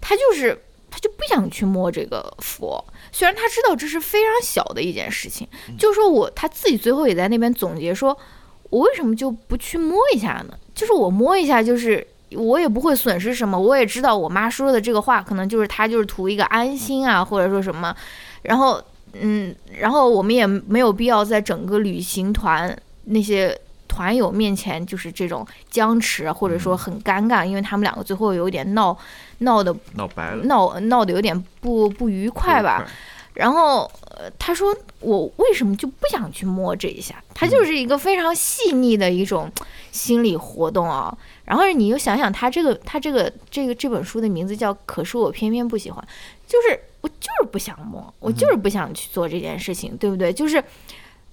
[0.00, 0.58] 他就是，
[0.90, 2.82] 他就不想去摸这个佛，
[3.12, 5.46] 虽然他知道这是非常小的一件事情。
[5.78, 8.16] 就说我他自己最后也在那边总结说，
[8.70, 10.58] 我为什么就不去摸一下呢？
[10.74, 13.58] 就是我摸一下，就是我也不会损失什么。
[13.58, 17.94] 我也知道我妈说的这个话，可能就是他就是图一个安心啊，或者说什么。
[18.42, 18.82] 然后，
[19.12, 23.56] 嗯，然后我们也没有必要在整个旅行团那些。
[23.90, 28.96] 团友面前就是这种僵持，或者说很尴尬，因为他们两个最后有点闹
[29.38, 32.88] 闹的闹白了，闹闹的有点不不愉快吧。
[33.34, 33.90] 然后
[34.38, 39.50] 他说：“我为什么就不想去摸这一下？”他就是一个非常细腻的一种
[39.90, 41.16] 心理活动啊。
[41.44, 46.04] 然后你又想想，他这个他这个这个这本书的名字叫《可是我偏偏不喜欢》，
[46.46, 50.32] 就是我就是不想摸，我就是不想去做这件事情，对不对？
[50.32, 50.62] 就是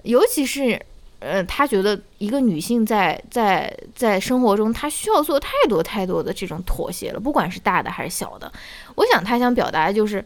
[0.04, 0.82] 尤其是。
[1.20, 8.52] 呃，他觉得一个女性在在在生活中，她需要做太多太多的这种妥协了，不管是大的还是小的。
[8.96, 10.24] 我想他想表达的就是，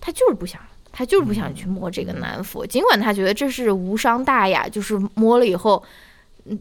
[0.00, 5.82] 他就是不想，他就是不想去摸这个男佛，尽管他觉得这是无伤大雅，就是摸了以后，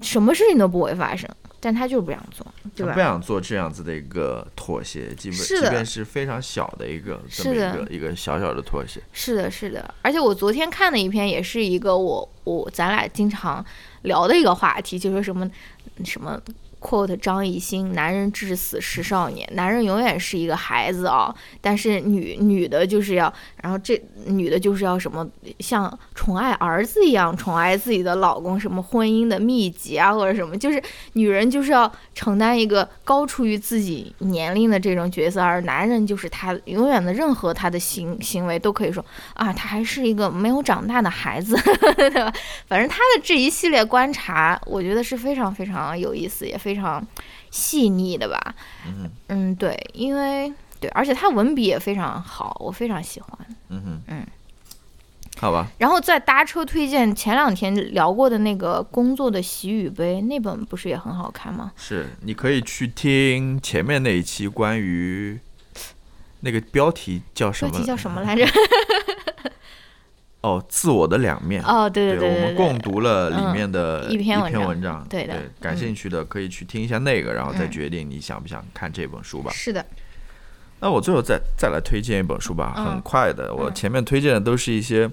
[0.02, 1.30] 什么事情都不会发生。
[1.62, 2.94] 但他就是不想做，对吧？
[2.94, 9.02] 不想做这样子的一个妥协，基本即便是非常小的一个这么一个一个小小的妥协。
[9.12, 9.94] 是的，是的。
[10.02, 13.64] 而且我昨天看的一篇也是一个我我咱俩经常
[14.04, 15.52] 聊的一个话题，就说什么
[16.06, 16.42] 什么。
[16.80, 25.28] Quote 张艺兴，男人至死是少年，男人永远是一个孩子啊，但是女女的就是要，然后这女的就是要什么
[25.60, 30.82] 像宠爱儿子一样宠爱自己的老公，什么婚姻的秘籍啊或者什么，就是
[31.14, 41.58] 女人就是要承担一个高出于自己年龄的这种角色，而男人就是他永远的任何他的行行为都可以说啊，他还是一个没有长大的孩子，
[41.98, 42.32] 对吧？
[42.68, 46.69] 反正他的这一系列观察，我觉得是非常非常有意思，也非。
[46.70, 47.04] 非常
[47.50, 48.56] 细腻的吧，
[49.30, 53.32] 嗯，对，因为对，而且他文笔也非常好，我非常喜欢。
[53.70, 54.28] 嗯哼，嗯，
[55.40, 61.72] 好吧，然后再搭车推荐前两天聊过的那个工作的喜与悲，那本不是也很好看吗？
[61.76, 65.40] 是你可以去听前面那一期关于
[66.42, 67.72] 那个标题叫什么？
[67.72, 68.46] 标题叫什么来着？
[70.42, 71.62] 哦，自我的两面。
[71.64, 75.06] 哦，对对，对我们共读了里面的一篇文文章。
[75.10, 79.52] 对的，感兴趣的可以去听一下那个，然后再嗯决定你想不想看这本书吧。
[79.52, 79.86] 是的，
[80.80, 83.54] 那我最后再再来推荐一本书吧，嗯很快的。
[83.54, 85.10] 我前面推荐的都是一些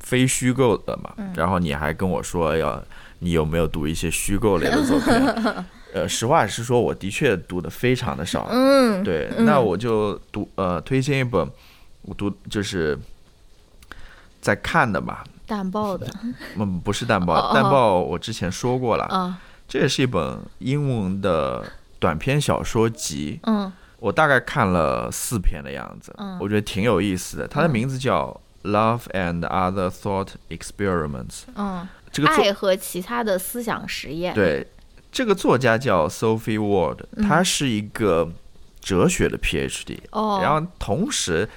[0.00, 2.82] 非虚构的嘛，嗯然后你还跟我说要
[3.18, 5.12] 你有没有读一些虚构类的作品？
[5.92, 8.48] 呃，实话实说，我的确读的非常的少。
[8.50, 11.46] 嗯，对，嗯那我就读呃推荐一本
[12.00, 12.98] 我读就是
[14.42, 16.06] 在看的吧，淡报的。
[16.58, 21.64] 嗯，不是淡哦报，哦淡报我之前说过了，啊，这也是一本英文的
[21.98, 23.72] 短篇小说集，嗯。
[23.98, 26.36] 我大概看了四篇的样子，嗯。
[26.40, 27.46] 我觉得挺有意思的。
[27.46, 34.66] 它的名字叫《Love and Other Thought Experiments》，嗯，这个作爱和其他的思想实验。，对
[35.12, 37.28] 这个作家叫 Sophie Ward，嗯。
[37.28, 38.28] 她是一个
[38.80, 41.48] 哲学的 PhD，、哦，然后同时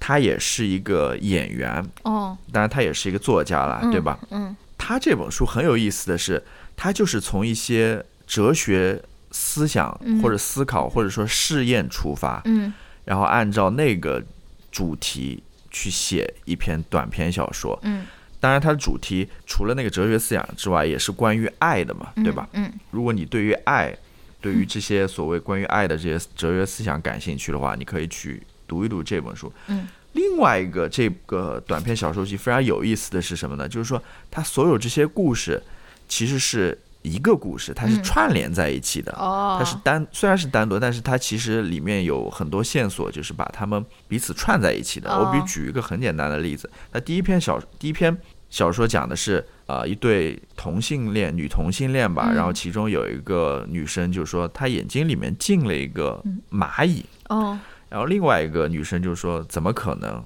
[0.00, 4.18] 她也是一个演员，哦，当然他也是一个作家啦，嗯对吧？
[4.30, 6.42] 嗯他这本书很有意思的是，
[6.76, 12.72] 他就是从一些哲学思想嗯或者思考或者说试验出发，嗯
[13.04, 14.22] 然后按照那个
[14.70, 17.78] 主题去写一篇短篇小说。
[17.82, 18.06] 嗯，
[18.38, 22.48] 当然，它的主题除了那个哲学思想之外，也是关于爱的嘛，嗯对吧？？
[22.52, 23.94] 嗯如果你对于爱，
[24.40, 29.52] 对于这些所谓关于爱的这些哲学思想感兴趣的话，你可以去读一读这本书。
[29.66, 29.88] 嗯。
[30.12, 33.68] 另外一个这个短篇小说集非常有意思的是什么呢？
[33.68, 35.62] 就是说它所有这些故事
[36.08, 39.12] 其实是一个故事，它是嗯串联在一起的。
[39.12, 45.10] 哦，它是单虽然是单独，但是它其实里面有很多线索，就是把它们彼此串在一起的。
[45.10, 48.16] 我比哦举一个很简单的例子，那第一篇小第一篇
[48.48, 57.56] 小说讲的是啊、呃一对同性恋女同性恋吧，嗯然后其中有一个女生就说她眼睛里面进了一个嗯蚂蚁，哦，
[57.88, 60.22] 然后另外一个女生就说怎么可能？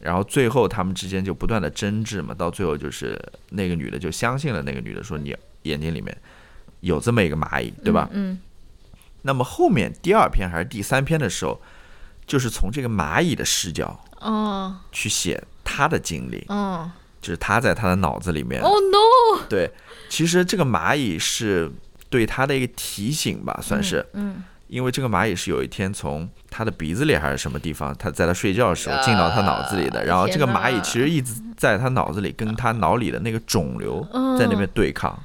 [0.00, 3.16] 然后最后他们之间就不断的争执嘛，到最后就是
[3.50, 6.16] 那个女的就相信了那个女的说你眼睛里面
[6.80, 8.08] 有这么一个蚂蚁，对吧？
[8.12, 8.38] 嗯
[9.22, 11.60] 那么后面第二篇还是第三篇的时候，
[12.26, 14.76] 就是从这个蚂蚁的视角嗯，哦。
[14.90, 16.90] 去写他的经历，哦。
[17.20, 19.70] 就是他在他的脑子里面，哦 no，对，
[20.08, 21.70] 其实这个蚂蚁是
[22.10, 35.16] 对他的一个提醒吧，算是，嗯因为这个蚂蚁是有一天从他的鼻子里还是什么地方，他在他睡觉的时候进到他脑子里的，啊然后这个蚂蚁其实一直在他脑子里跟他脑里的那个肿瘤嗯在那边对抗。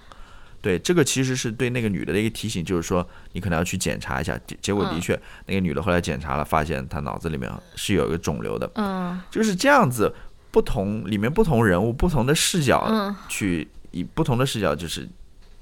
[0.59, 4.37] 对，这个其实是对那个女的的一个提醒，就是说你可能要去检查一下。
[4.45, 10.13] 结结果的嗯确，那个女的后来检查了，发现她脑子里面是有一个肿瘤的，嗯就是这样子。
[10.49, 15.07] 不同里面不同人物、不同的视角嗯，去以不同的视角就是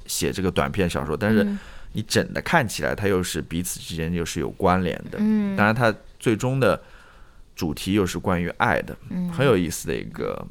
[0.06, 1.60] 写这个短篇小说，但是嗯
[1.95, 5.17] 你整的看起来，它又是彼此之间又是有关联的。
[5.19, 6.79] 嗯，当然，它最终的
[7.55, 10.45] 主题又是关于爱的，嗯很有意思的一个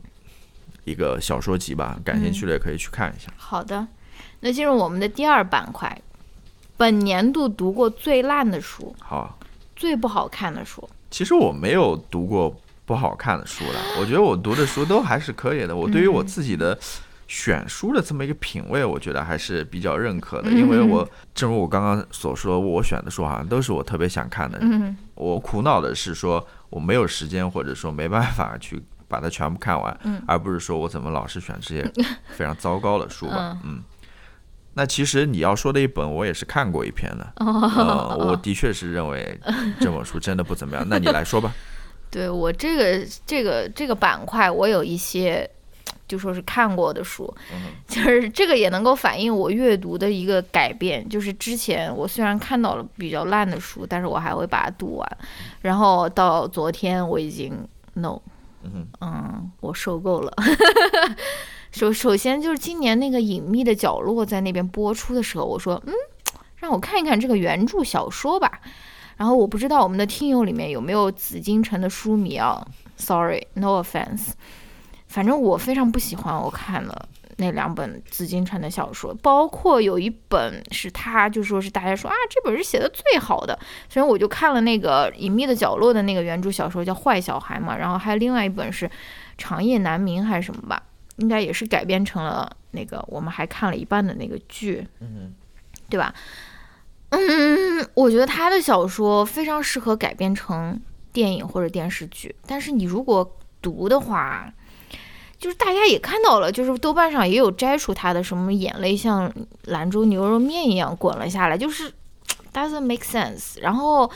[0.85, 2.00] 一个小说集吧。
[2.02, 3.30] 感兴趣的也可以去看一下。
[3.37, 3.87] 好的，
[4.40, 6.00] 那进入我们的第二板块，
[6.78, 9.37] 本年度读过最烂的书、好啊，
[9.76, 10.88] 最不好看的书。
[11.11, 15.76] 其实我没有读过不好看的书了，我觉得我读的书都还是可以的。
[15.76, 16.78] 我对于我嗯自己的
[17.35, 24.57] 选书的这么一个品味，我觉得还是比较认可的，嗯因为我正如我刚刚所说，我选的书好像都是我特别想看的。
[24.62, 31.92] 嗯我苦恼的是说我没有时间，或者说没办法去把它全部看完，嗯而不是说我怎么老是选这些
[32.37, 33.59] 非常糟糕的书吧。
[33.64, 33.83] 嗯嗯，
[34.75, 37.33] 那其实你要说的一本，我也是看过一篇的。
[37.40, 39.37] 哦呃， 我的确是认为
[39.81, 40.87] 这本书真的不怎么样。
[40.88, 41.53] 那你来说吧。
[42.12, 45.51] 对我这个这个这个板块，我有一些
[46.14, 51.07] 就说是看过的书，嗯就是这个也能够反映我阅读的一个改变。
[51.09, 55.18] 就是之前我虽然看到了比较烂的书，但是我还会把它读完。
[55.61, 57.53] 然后到昨天我已经
[57.94, 58.20] no，
[58.62, 60.33] 嗯嗯，我受够了。
[61.72, 65.92] 首首先就是今年那个《隐秘的角落》在那边播出的时候，我说，嗯，
[66.59, 68.61] 让我看一看这个原著小说吧。
[69.16, 74.31] 然后我不知道我们的听友里面有没有紫禁城的书迷啊？Sorry，no offense。
[75.14, 83.57] 反正我非常不喜欢我看了那两本紫金川的小说，包括有一本是他就说是大家说啊这本是写的最好的，
[83.88, 88.88] 所以我就看了那个《隐秘的角落》的那个原著小说叫《坏小孩》嘛，然后还有另外一本是
[89.38, 90.83] 《长夜难明》还是什么吧，
[91.18, 95.33] 应该也是改编成了那个我们还看了一半的那个剧，嗯
[95.88, 96.12] 对吧？
[97.11, 100.81] 嗯，我觉得他的小说非常适合改编成
[101.12, 104.53] 电影或者电视剧，但是你如果读的话，
[105.44, 109.30] 就是大家也看到了，就是豆瓣上也有摘出他的什么眼泪像
[109.64, 111.92] 兰州牛肉面一样滚了下来，就是
[112.50, 113.61] doesn't make sense。
[113.61, 114.11] 然后，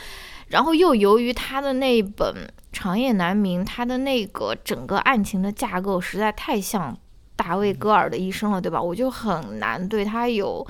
[0.47, 2.33] 然后又由于他的那本
[2.73, 6.97] 《长夜难明》，他的那个整个案情的架构实在太像
[7.35, 8.81] 大卫·戈尔的一生了，对吧？
[8.81, 10.65] 我就很难对他有。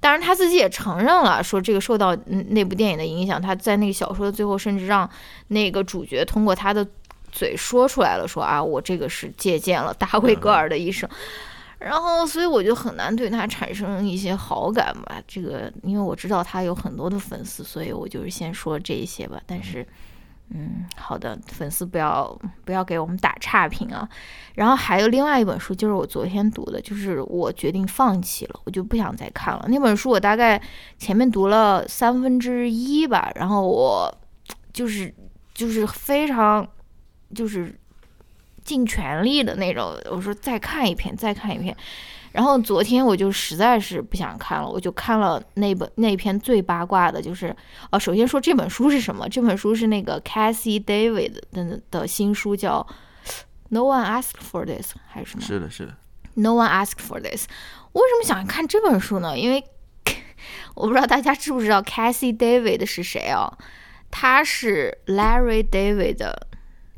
[0.00, 2.16] 当然，他自己也承认了，说这个受到
[2.48, 3.42] 那部电影的影响。
[3.42, 5.06] 他在那个小说的最后，甚至让
[5.48, 6.88] 那个主角通过他的
[7.32, 11.08] 嘴说出来了，说啊，我这个是借鉴了大卫·戈尔的一生。
[11.78, 15.22] 然后，所以我就很难对他产生一些好感吧。
[15.26, 19.40] 这个，因为我知道他有很多的粉丝，所以我就是先说这些吧。
[19.46, 19.86] 但是。
[20.52, 24.08] 嗯，好的，粉丝不要不要给我们打差评啊。
[24.56, 29.64] 然后还有另外一本书，就是我昨天读的，就是我决定放弃了，我就不想再看了。
[29.68, 30.60] 那本书我大概
[30.98, 34.12] 前面读了三分之一吧，然后我
[34.72, 35.14] 就是
[35.54, 36.66] 就是非常
[37.34, 37.74] 就是
[38.64, 41.76] 尽全力的那种，我说再看一篇，再看一篇。
[42.32, 47.54] 然后昨天我就实在是不想看了，我就看了那本那篇最八卦的，就是
[47.90, 49.28] 呃，首先说这本书是什么？
[49.28, 52.86] 这本书是那个 Cassie David 的的新书，叫
[53.70, 55.44] No One Asked for This 还是什么？
[55.44, 55.96] 是的，是的。
[56.34, 57.46] No One Asked for This。
[57.92, 59.36] 我为什么想看这本书呢？
[59.36, 59.64] 因为
[60.76, 63.58] 我不知道大家知不知道 Cassie David 是谁啊？
[64.08, 66.46] 他是 Larry David 的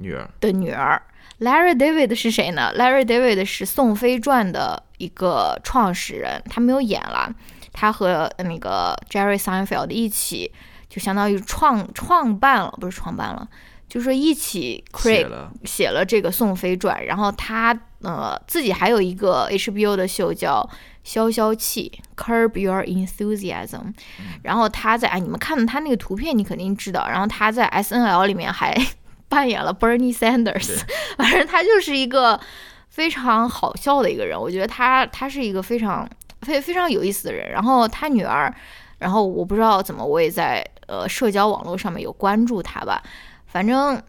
[0.03, 1.01] 女儿的女儿。
[1.41, 7.33] Larry David 是谁呢？Larry David 是《宋飞传》的一个创始人，他没有演了。
[7.73, 10.53] 他和那个 Jerry Seinfeld 一起，
[10.89, 13.49] 就相当于创创办了，不是创办了，
[13.89, 15.29] 就是一起 create
[15.65, 16.97] 写了这个《宋飞传》。
[17.07, 20.61] 然后他呃自己还有一个 HBO 的秀叫
[21.03, 21.91] 《消消气》
[22.23, 23.95] （Curb Your Enthusiasm）。
[24.43, 27.09] 然后他在哎，你们看到他那个图片，你肯定知道。
[27.09, 28.77] 然后他在 SNL 里面还。
[29.33, 30.83] 扮演了 Bernie Sanders，
[31.17, 32.39] 反正他就是一个
[32.91, 34.39] 非常好笑的一个人。
[34.39, 36.07] 我觉得他他是一个非常
[36.43, 37.51] 非非常有意思的人。
[37.51, 38.55] 然后他女儿，
[38.99, 43.03] 然后我不知道怎么，我也在呃社交网络上面有关注他吧。
[43.47, 44.03] 反正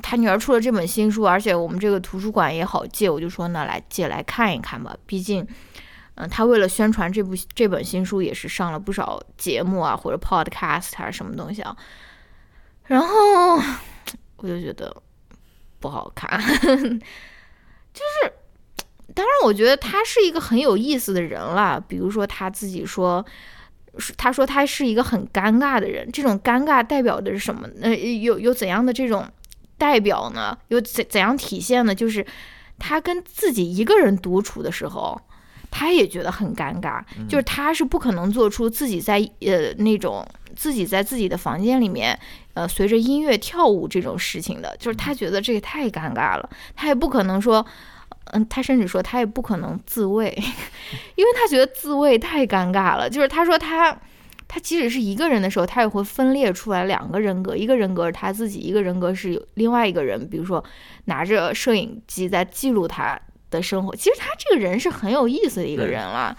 [0.00, 4.96] 他女儿出了这本新书，而且我们这个图书馆也好借，我就说呢，来借来看一看吧。
[5.04, 5.46] 毕竟，
[6.14, 11.76] 嗯，他为了宣传这部这本新书，也是上了不少节目啊，或者 podcast 还是什么东西啊。
[12.84, 13.60] 然后。
[14.42, 14.94] 我就觉得
[15.78, 16.40] 不好看，
[17.92, 18.32] 就是，
[19.14, 21.78] 当然，我觉得他是一个很有意思的人了。
[21.86, 23.24] 比如说他自己说，
[24.16, 26.10] 他说他是一个很尴尬的人。
[26.10, 27.68] 这种尴尬代表的是什么？
[27.82, 29.28] 呃，有有怎样的这种
[29.76, 30.56] 代表呢？
[30.68, 31.94] 有怎怎样体现呢？
[31.94, 32.24] 就是
[32.78, 35.20] 他跟自己一个人独处的时候。
[35.70, 42.18] 他也觉得很尴尬，就是他是不可能做出自己在呃那种自己在自己的房间里面
[42.54, 47.64] 呃随着音乐跳舞这种事情的，就是他觉得这个太尴尬了，他也不可能说，
[48.32, 50.36] 嗯，他甚至说他也不可能自慰，
[51.14, 53.08] 因为他觉得自慰太尴尬了。
[53.08, 53.96] 就是他说他
[54.48, 60.62] 他即使是一个人的时候，他也会分裂出来两个人格，一个人格是他自己，一个人格是有另外一个人，比如说
[61.04, 63.18] 拿着摄影机在记录他。
[63.50, 66.36] 的生活，其实他这个人是很有意思的一个人了，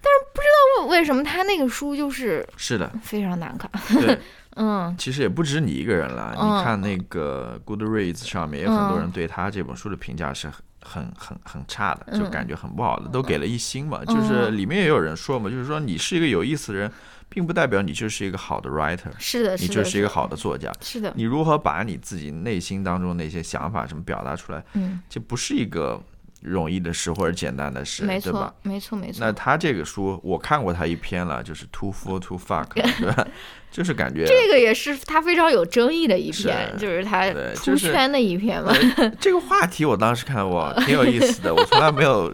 [0.00, 3.70] 但是不知道为为什么他那个书就是是的非常难看。
[4.00, 4.18] 对，
[4.56, 14.04] 嗯，其实也不止你一个人了，你看那个 Goodreads 上面有很多人对他这本书的评价是很很很很差的，就感觉很不好的，都给了一星嘛。
[14.04, 16.90] 就是里面也有人说嘛，就是说你是一个有意思的人，
[17.28, 21.12] 并不代表你就是一个好的 writer，是的，你就是一个好的作家，是的。
[21.16, 26.00] 你如何把你自己内心当中那些想法什么表达出来，嗯，这不是一个。
[26.42, 28.52] 容易的事或者简单的事，没错？
[28.62, 29.24] 没错，没错。
[29.24, 33.26] 那他这个书我看过他一篇了，就是 Too Full to Fuck， 对吧？
[33.70, 38.70] 就是感觉这个也是他非常有争议的一篇，就是他出圈的一篇嘛。
[39.18, 42.30] 这个话题我当时看哇，挺有意思的， 我从来没有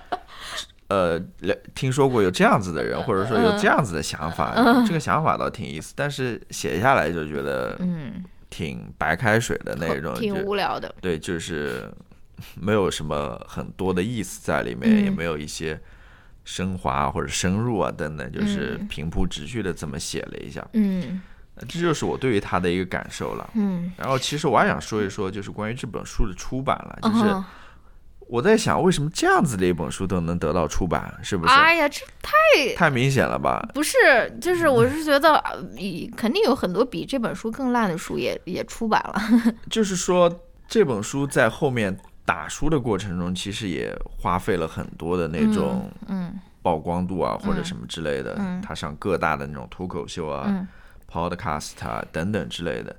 [0.88, 1.18] 呃
[1.74, 4.52] 听说过有这样子的人，或者说有这样子的想法。
[4.86, 10.94] 这个想法倒挺意思，但是写下来就觉得嗯，挺白开水的那种，挺无聊的。
[11.00, 11.90] 对，就是。
[12.54, 15.80] 没有什么很多的意思在里面，也没有一些
[16.44, 20.66] 升华或者深入啊等等，就是平铺直叙的这么写了一下。
[20.72, 21.20] 嗯，
[21.68, 23.48] 这就是我对于他的一个感受了。
[23.54, 27.44] 嗯，然后其实我还想说一说，就是关于这本书的出版了，就是
[28.28, 31.12] 我在想，为什么这样子的一本书都能得到出版？
[31.22, 31.52] 是不是？
[31.52, 33.64] 哎呀，这太太明显了吧？
[33.74, 33.96] 不是，
[34.40, 35.40] 就是我是觉得，
[36.16, 39.22] 肯定有很多比这本书更烂的书也也出版了。
[39.70, 41.96] 就是说，这本书在后面。
[42.32, 48.36] 打书的过程中，其实也花费了很多的那种，嗯，曝光度啊，或者什么之类的。
[48.38, 50.66] 嗯他上各大的那种脱口秀啊、嗯
[51.10, 52.96] podcast 啊等等之类的。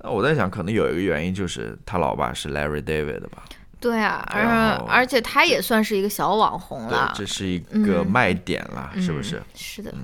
[0.00, 3.44] 那我在想，可能有一个原因就是他老爸是 Larry David 吧？
[3.80, 4.44] 对啊，而
[4.86, 9.42] 而且他也算是一个小网红了，，这是一个嗯卖点啦，是不嗯是？
[9.54, 9.94] 是的，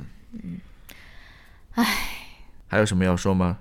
[2.69, 3.59] 还有什么要说吗？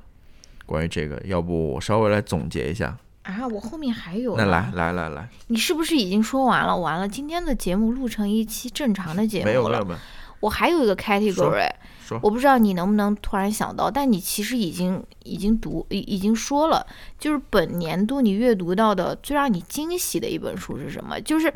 [0.66, 2.98] 关于这个，要不我稍微来总结一下。
[3.24, 6.76] 啊，我后面还有那来来来来，你是不是已经说完了？
[6.76, 9.52] 完了，今天的节目录成一期正常的节目了。
[9.52, 10.00] 没有没有没有，
[10.40, 11.70] 我还有一个 category，
[12.04, 16.86] 说我不知道你能不能突然想到，但你其实已经已经读已已经说了，
[17.20, 21.22] 就是本年度你阅读到的最让你惊喜的一本书是什么？
[21.22, 21.54] 就是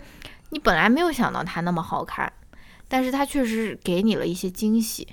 [0.51, 2.31] 你本来没有想到它那么好看，
[2.87, 5.07] 但是它确实给你了一些惊喜。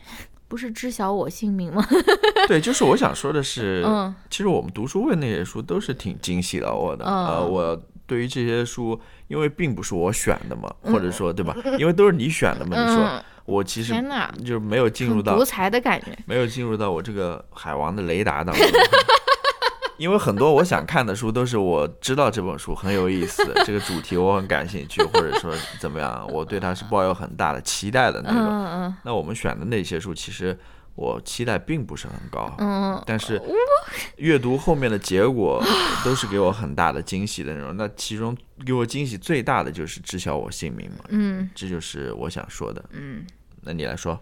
[0.52, 1.82] 不是知晓我姓名吗？
[2.46, 7.06] 对，就是我想说的是，嗯其实我们读书会那些书都是挺惊喜到我的。
[7.06, 11.56] 嗯呃，我对于这些书，因为并不是我选的嘛，或者说对吧？
[11.64, 16.08] 嗯因为都是你选的嘛，你说嗯，我其实天哪，就没有进入到独裁的感觉。
[16.26, 18.66] 没有进入到我这个海王的雷达当中。
[20.02, 28.40] 因为很多我想看的书都是我知道这本书很有意思， 这个主题我很感兴趣，或者说怎么样，我对它是抱有很大的期待的那种。
[28.40, 30.58] 嗯嗯那我们选的那些书，其实
[30.96, 33.40] 我期待并不是很高，嗯嗯，但是
[34.16, 35.64] 阅读后面的结果
[36.04, 37.76] 都是给我很大的惊喜的那种。
[37.76, 38.36] 那其中
[38.66, 42.84] 给我惊喜最大的就是知晓我姓名嘛，嗯这就是我想说的。
[42.90, 43.24] 嗯。
[43.64, 44.20] 那你来说，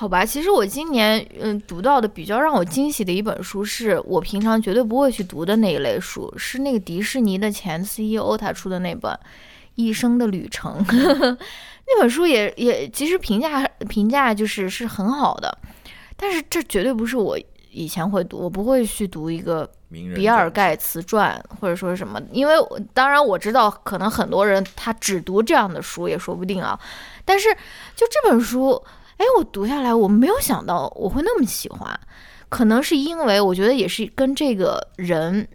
[0.00, 9.12] 好吧，其实我今年嗯读到的比较让我惊喜的一本书，是我平常绝对不会去读的那一类书，是那个迪士尼的前 CEO 他出的那本
[9.74, 10.82] 《一生的旅程》
[11.86, 15.54] 那本书也也其实评价评价就是是很好的，
[16.16, 17.38] 但是这绝对不是我
[17.70, 19.70] 以前会读，我不会去读一个
[20.14, 26.80] 比尔盖茨传或者说什么，因为我当然我知道，可能很多人他只读这样的书也说不定啊。
[27.22, 27.50] 但是
[27.94, 28.82] 就这本书，
[29.20, 32.00] 哎，我读下来，我没有想到我会那么喜欢，
[32.48, 35.46] 可能是因为我觉得也是跟这个人。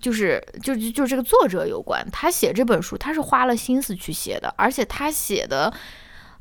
[0.00, 5.72] 就是就就就这个作者有关，他写这本书，他是花了心思去写的，而且他写的，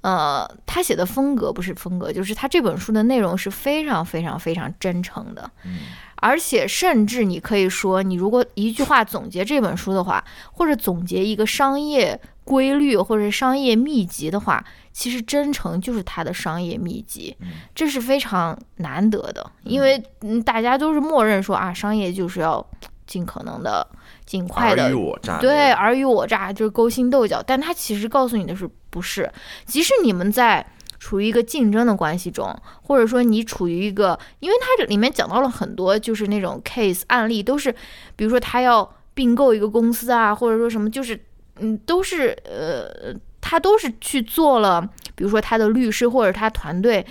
[0.03, 5.79] 呃，他写的风格不是风格，就是他这本书的内容是非常非常非常真诚的，嗯。
[6.17, 10.23] 而且甚至你可以说，你如果一句话总结这本书的话，
[10.53, 17.47] 或者总结一个商业规律或者商业秘籍的话，其实真诚就是他的商业秘籍，嗯。
[17.75, 22.65] 这是非常难得的，因为嗯，大家都是默认说啊，商业就是要
[23.05, 23.85] 尽可能的、
[24.25, 29.31] 尽快的尔虞我诈，对，尔虞我诈就是勾心斗角，但他其实告诉你的是不是？
[29.65, 30.65] 即使你们在
[30.99, 37.73] 处于一个竞争的关系中，或者说你处于一个，因为它这里面讲到了很多就是那种 case 案例，都是
[38.15, 41.19] 比如说他要并购一个公司啊，或者说什么，就是
[41.59, 44.81] 嗯，都是呃，他都是去做了，
[45.15, 47.05] 比如说他的律师或者他团队。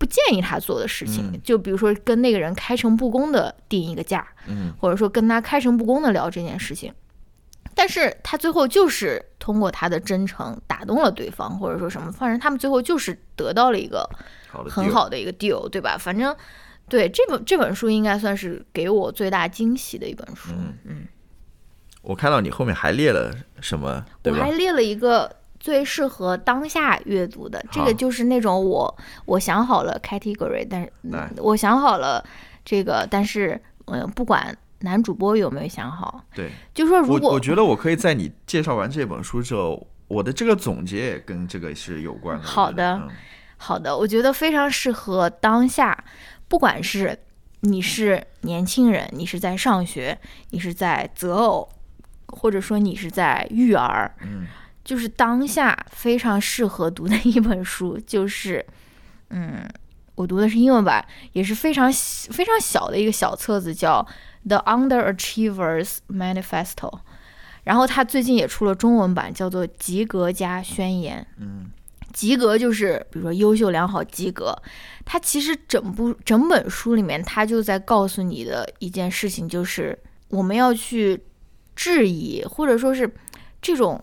[0.00, 6.90] 不建议他做的事情，嗯就比如说跟那个人开诚布公的定一个价，嗯或者说跟他开诚布公的聊这件事情，
[7.74, 14.08] 但是他最后就是通过他的真诚打动了对方，或者说什么，反正他们最后就是得到了一个，
[14.68, 14.90] 很。
[14.90, 15.98] 好的一个 deal，对吧？
[15.98, 16.34] 反正
[16.88, 20.50] 对这本这本书应该算是给我最大惊喜的一本书。
[20.52, 21.06] 嗯嗯，
[22.02, 23.30] 我看到你后面还列了
[23.60, 24.50] 什么，对吧我还？
[24.52, 32.24] 列了一个最适合当下阅读的，这个就是那种我我想好了 category，但是、嗯我想好了
[32.64, 42.42] 这个，但是嗯、呃不管男主播有没有想好，对，就说如果我我觉得我可以在你介绍完这本书之后，我的这个总结也跟这个是有关的。
[42.42, 43.00] 好的，
[43.58, 46.04] 好的，我觉得非常适合当下，
[46.48, 47.18] 不管是
[47.60, 51.68] 你是年轻人，你是在上学，你是在择偶，
[52.28, 54.46] 或者说你是在育儿，嗯
[54.90, 58.66] 就是当下非常适合读的一本书，就是，
[59.28, 59.64] 嗯，
[60.16, 64.04] 我读的是英文版，也是非常小非常小的一个小册子，叫
[64.48, 66.90] 《The Underachievers Manifesto》，
[67.62, 71.24] 然后他最近也出了中文版，叫做《及格加宣言》。
[71.40, 71.70] 嗯
[72.12, 74.52] 及格就是比如说优秀、良好、及格。
[75.04, 79.96] 它其实整部整本书里面，它就在告诉你的一件事情，就是
[80.30, 81.22] 我们要去
[81.76, 83.08] 质疑，或者说是
[83.62, 84.02] 这种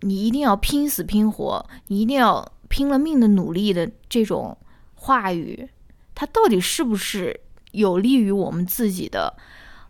[0.00, 4.56] 你一定要拼死拼活，你一定要拼了命的努力的这种
[4.94, 5.68] 话语，
[6.14, 7.40] 它到底是不是
[7.72, 9.36] 有利于我们自己的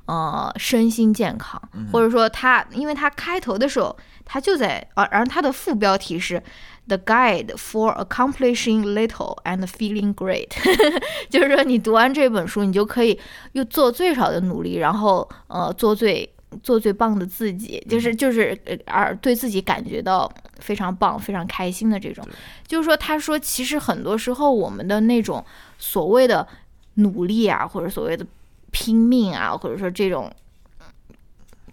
[0.07, 1.61] 呃身心健康，
[1.93, 6.43] 或者说它，因为它开头的时候，它就在，而而它的副标题是
[6.87, 10.49] The Guide for Accomplishing Little and Feeling Great，
[11.29, 13.19] 就是说你读完这本书，你就可以
[13.53, 20.31] 又做最少的努力，然后呃做最做最棒的自己，就是就是呃而对自己感觉到
[20.61, 22.27] 非常棒、非常开心的这种。
[22.67, 25.45] 就是说，他说其实很多时候我们的那种
[25.79, 26.47] 所谓的
[26.95, 28.27] 努力啊，或者所谓的
[28.71, 30.33] 拼命啊，或者说这种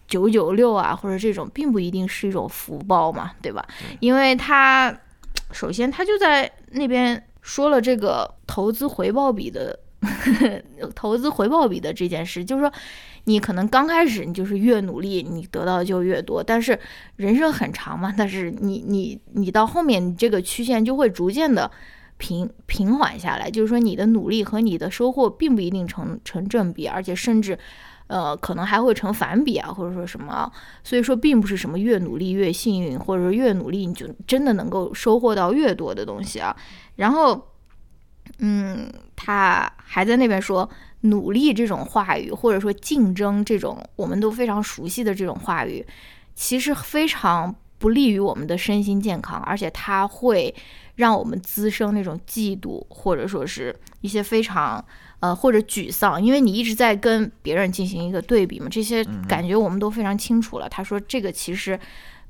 [0.08, 3.66] 九九六啊，或者这种，并不一定是一种福报嘛，对吧？
[4.02, 4.94] 因为他
[5.52, 9.80] 首先他就在那边说了这个投资回报比的
[10.94, 12.70] 投资回报比的这件事，就是说。
[13.28, 16.44] 你可能刚开始你就是越努力，你得到的就越多。
[16.44, 16.80] 但是
[17.16, 21.70] 人生很长嘛，但是你你你到后面，你这个曲线就会逐渐的
[22.18, 23.50] 平平缓下来。
[23.50, 27.58] 就是说，你的努力和你的收获并不一定成成正比，而且甚至
[28.06, 30.52] 呃可能还会成反比啊，或者说什么。
[30.84, 36.56] 所以说，并不是什么越努力越幸运，或者说越努力你就真的能够收获到越多的东西啊。
[36.98, 37.48] 然后，
[38.38, 40.70] 嗯，他还在那边说。
[41.06, 45.86] 努力这种话语，或者说竞争这种我们都非常熟悉的这种话语，
[46.36, 50.54] 其实非常不利于我们的身心健康，而且它会
[50.96, 54.84] 让我们滋生那种嫉妒，或者说是一些非常
[55.20, 60.70] 呃或者沮丧，因为你一直在跟别人进行一个对比嘛，这些感觉我们都非常清楚了。
[60.70, 61.80] 他说这个其实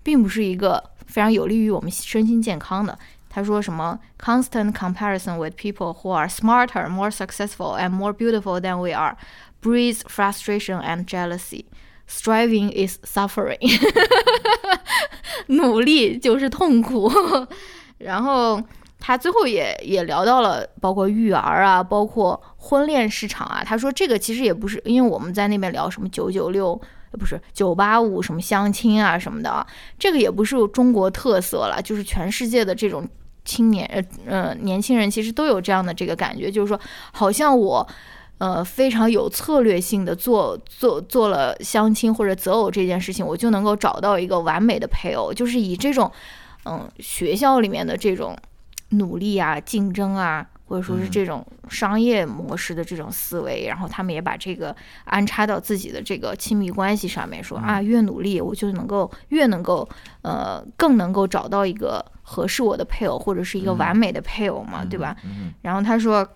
[0.01, 2.97] 并不是一个非常有利于我们身心健康的。
[3.35, 9.17] 他说什么？Constant comparison with people who are smarter, more successful, and more beautiful than we are
[9.61, 11.65] breeds frustration and jealousy.
[12.07, 13.59] Striving is suffering.
[15.47, 17.11] 努力就是痛苦。
[17.97, 18.63] 然后
[19.01, 23.61] 他最后也也聊到了，包括育儿啊，包括婚恋市场啊。
[23.65, 26.79] 他说这个其实也不是，因为我们在那边聊什么九九六，
[27.19, 29.67] 不是九八五，什么相亲啊什么的，
[29.99, 33.05] 这个也不是中国特色了，就是全世界的这种。
[33.45, 36.79] 青年呃呃年轻人其实都有这样的这个感觉，就是说，
[37.13, 37.87] 好像我，
[38.39, 46.11] 呃非常有策略性的做做做了相亲或者择偶这件事情，我就能够找到一个完美的配偶，就是以这种，
[46.65, 48.35] 嗯学校里面的这种
[48.89, 50.45] 努力啊竞争啊。
[50.67, 59.87] 或者说是这种商业模式的这种思维，然后他们也把这个安插到自己的这个亲密关系上面，说啊，越努力我就能够越能够
[60.21, 65.15] 呃更能够找到一个合适我的配偶或者是一个完美的配偶嘛，对吧？
[65.61, 66.27] 然后他说，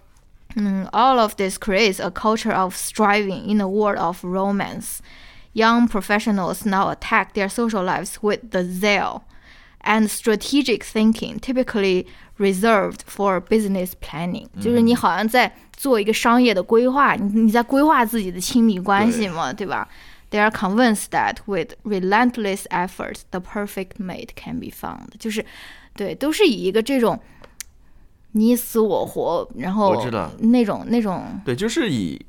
[0.55, 4.99] 嗯，all of this creates a culture of striving in the world of romance.
[5.53, 9.21] Young professionals now attack their social lives with the zeal
[9.83, 12.05] and strategic thinking, typically.
[12.39, 19.89] Reserved for business planning，就是你好像在做一个商业的规划，你你在规划自己的亲密关系嘛，对吧
[20.31, 25.09] ？They are convinced that with relentless efforts, the perfect mate can be found。
[25.19, 25.45] 就是，
[25.97, 27.19] 对，都是以一个这种
[28.31, 32.25] 你死我活，然后我知道那种那种，对，就是以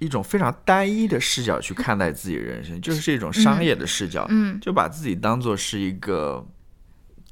[0.00, 6.44] 一种非常单一的视角去看待自己人生， 就是这种商业的视角，嗯，就把自己当做是一个。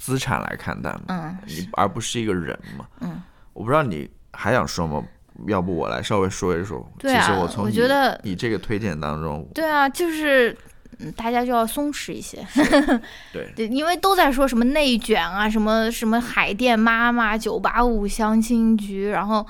[0.00, 2.86] 资产来看待嘛，你而不是一个人嘛。
[3.00, 3.20] 嗯，
[3.52, 5.02] 我不知道你还想说吗？
[5.48, 6.88] 要不我来稍微说一说。
[7.00, 10.56] 对啊，我从觉得你这个推荐当中，对啊，就是
[11.16, 12.38] 大家就要松弛一些。
[13.34, 19.44] 对对，因为都在说什么内卷啊，什么什么海淀妈妈、九八五相亲局，然后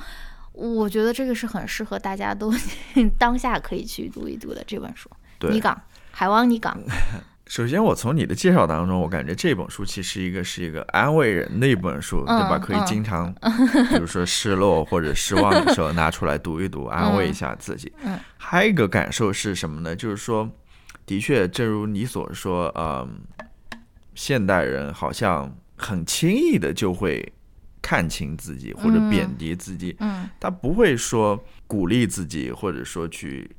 [0.58, 2.52] 我觉得这个是很适合大家都
[3.16, 5.08] 当下可以去读一读的这本书。
[5.50, 5.80] 你港
[6.10, 6.76] 海王你港。
[7.46, 12.58] 首先，我从你的介绍当中，我感觉这本书其实一个是一个安慰人的一本书，对吧？
[12.58, 13.32] 可以经常，
[13.88, 17.90] 比如说失落或者失望的时候拿出来读一读， 安慰一下自己。
[18.36, 19.96] 还有一个感受是什么呢？
[19.96, 20.50] 就是说，
[21.06, 23.18] 的确，正如你所说，嗯，
[24.14, 27.32] 现代人好像很轻易的就会
[27.88, 33.50] 看清自己或者贬低自己，嗯，他不会说鼓励自己，或者说去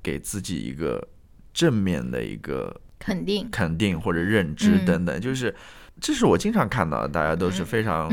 [0.00, 1.08] 给自己一个
[1.52, 2.80] 正面的一个。
[3.00, 5.52] 肯定，肯定或者认知等等，就是
[6.00, 8.08] 这是我经常看到的，大家都是非常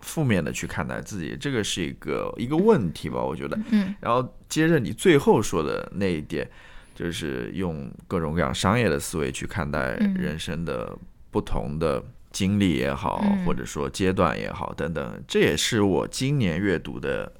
[0.00, 3.58] 负面的去看待自己，这个是一个一个问题吧，我觉得。
[3.70, 3.94] 嗯。
[3.98, 6.46] 然后接着你最后说的那一点，
[6.94, 10.94] 就是用各种各样商业的思维去看待人生的
[11.30, 12.04] 不同的
[12.36, 17.32] 经历也好，或者说阶段也好等等，这也是我今年阅读的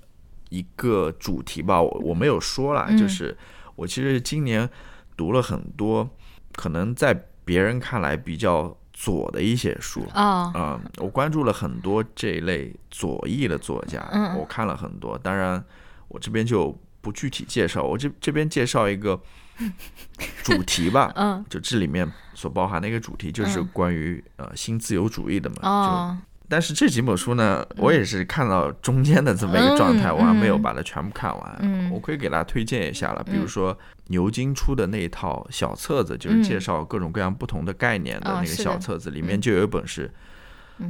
[0.48, 1.82] 一个主题吧。
[1.82, 3.36] 我我没有说了，就是
[3.74, 4.66] 我其实今年
[5.14, 6.08] 读了很多。
[6.54, 7.12] 可能在
[7.44, 15.18] 别人看来比较左的一些书啊，嗯，我关注了很多这一类左翼的作家，嗯，我看了很多。
[15.18, 15.62] 当然，
[16.08, 19.20] 我这边就不具体介绍，我这这边介绍一个
[20.42, 31.90] 主题吧，嗯，就这里面所包含的一个主题就是关于呃新自由主义的嘛，哦，但是这几本书呢，我也是看到中间的这么一个状态，我还没有把它全部看完。
[31.90, 33.76] 我可以给大家推荐一下了，比如说
[34.08, 40.12] 牛津出的那一套小册子，就是介绍各种各样不同的概念的那个小册子，里面就有一本是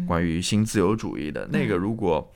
[0.06, 1.48] 关于新自由主义的。
[1.50, 2.30] 那个如果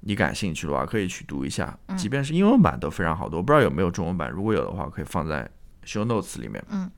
[0.00, 3.38] 你感兴趣的话，可以去读一下，即便是英文版都非常好读。
[3.38, 5.48] 我不知道有没有中文版，如果有的话，可以放在
[5.86, 6.62] show notes 里面。
[6.68, 6.90] 嗯，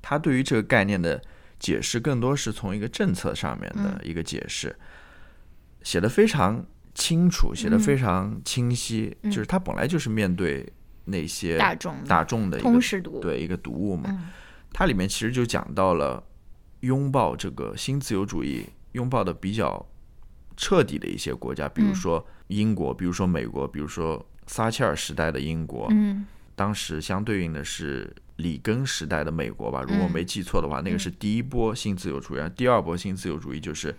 [0.00, 1.20] 他对于这个概念的。
[1.56, 4.76] 解释更多是从一个政策上面的一个解释，
[5.82, 6.62] 写的非常
[6.94, 9.16] 清楚，写的非常清晰。
[9.24, 10.70] 就是他本来就是面对
[11.06, 14.30] 那些大众大众的通识读对一个读物嘛。
[14.74, 16.22] 它里面其实就讲到了
[16.80, 19.88] 拥抱这个新自由主义，拥抱的比较
[20.58, 25.86] 彻底的一些国家，比如说英国，比如说美国，比如说撒切尔时代的英国。
[25.92, 28.14] 嗯，当时相对应的是。
[28.38, 32.40] 里根时代的美国吧，如果没记错的话，那个是第一波新自由主义。
[32.56, 33.96] 第二波新自由主义就是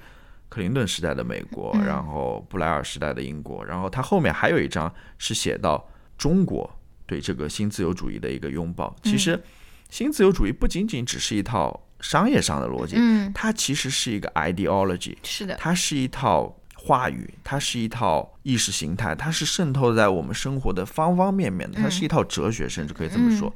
[0.50, 3.64] 克林顿时代的美国，然后布莱尔时代的英国。
[3.64, 6.70] 然后他后面还有一章是写到中国
[7.06, 8.94] 对这个新自由主义的一个拥抱。
[9.04, 9.42] 其实，
[9.90, 12.98] 新自由主义不仅仅只是一套商业上的逻辑，
[13.34, 16.54] 它其实是一个 ideology，是的，它是一套
[16.86, 23.52] 话语，它是一套意识形态，它是渗透在我们生活的方方面面的，它是一套哲学，甚至可以这么说。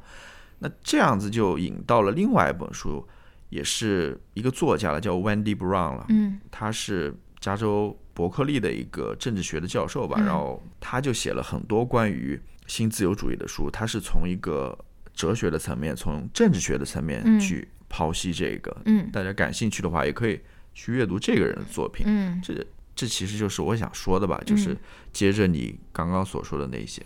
[0.58, 3.06] 那这样子就引到了另外一本书，
[3.48, 6.06] 也是一个作家了，叫 Wendy Brown 了。
[6.08, 10.20] 嗯，他是加州伯克利的一个政治学的教授吧。
[10.20, 13.70] 然后他就写了很多关于新自由主义的书。
[13.70, 14.76] 他是从一个
[15.14, 18.76] 哲学的层面，从政治学的层面去剖析这个。
[18.86, 20.40] 嗯，大家感兴趣的话，也可以
[20.74, 22.04] 去阅读这个人的作品。
[22.06, 22.52] 嗯，这
[22.94, 24.76] 这其实就是我想说的吧，就是
[25.12, 27.02] 接着你刚刚所说的那些。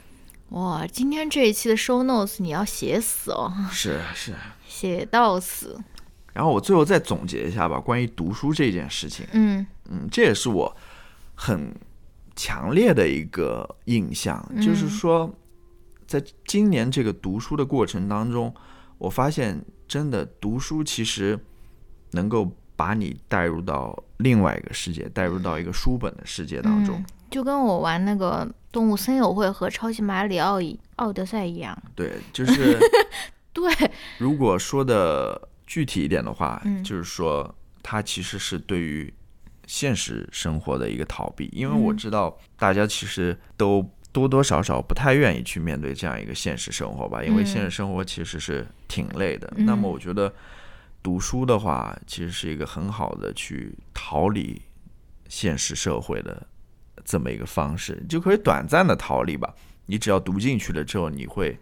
[0.51, 3.53] 哇，今天这一期的 show notes 你要写死哦！
[3.71, 4.35] 是是，
[4.69, 5.81] 写到死。
[6.33, 9.27] 然后我最后再总结一下吧，关于读书这件事情。
[9.33, 10.77] 嗯嗯，这也是我
[11.35, 11.75] 很
[12.37, 15.33] 强烈的一个印象，就是说，
[16.07, 18.53] 在今年这个读书的过程当中，
[18.99, 21.39] 我发现真的读书其实
[22.13, 27.05] 能够把你带入到另外一个世界，带入到一个书本的世界当中。
[27.31, 30.59] 就跟我玩那个动物森友会和超级马里奥
[30.97, 32.79] 奥德赛一样，对，就是
[33.53, 33.65] 对。
[34.19, 37.53] 如果说的具体一点的话，就是说
[37.83, 39.13] 它其实是对于
[39.67, 49.53] 现实生活的一个逃避，因为我知道大家其实都多多少少不太愿意去面对这样一个现实生活吧，因为现实生活其实是挺累的。
[49.57, 50.33] 那么我觉得
[51.05, 54.61] 读书的话，其实是一个很好的去逃离
[55.29, 56.45] 现实社会的。
[57.05, 59.55] 这么一个方式就可以短暂的逃离吧。
[59.85, 61.59] 你只要读进去了之后，你会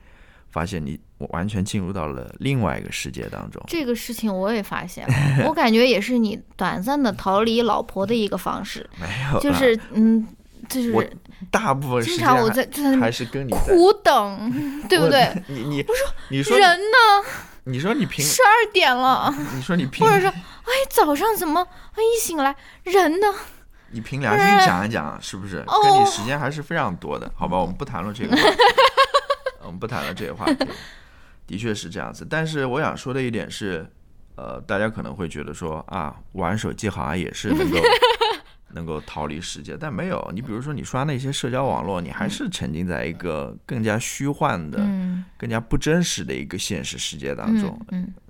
[0.50, 3.60] 发现你完全进入到了另外一个世界当中。
[3.66, 5.14] 这个事情我也发现了，
[5.48, 8.88] 我感觉也是你短暂的逃离老婆的一个方式。
[9.00, 10.24] 没有，就是嗯，
[10.68, 11.04] 就是我
[11.50, 12.64] 大部分时间我在
[13.00, 15.42] 还是跟你苦等，对不对？
[15.48, 17.28] 你你我说你说人呢？
[17.64, 21.60] 你说你平十二点了，你说你平或者说哎早上怎么
[21.92, 22.54] 哎一醒来
[22.84, 23.26] 人呢？
[23.90, 25.64] 你凭良心讲一讲，是不是？
[25.82, 27.58] 跟你时间还是非常多的，好吧？
[27.58, 28.36] 我们不谈论这个，
[29.62, 30.66] 我们不谈论这个话题。
[31.46, 33.86] 的确是这样子，但是我想说的一点是，
[34.36, 37.78] 呃，大家可能会觉得说啊，玩手机好像也是能够
[38.72, 40.30] 能够逃离世界，但没有。
[40.34, 44.78] 你比如说，你刷那些社交网络，你还是沉浸在一个更加虚幻的、
[45.36, 47.78] 更加不真实的一个现实世界当中。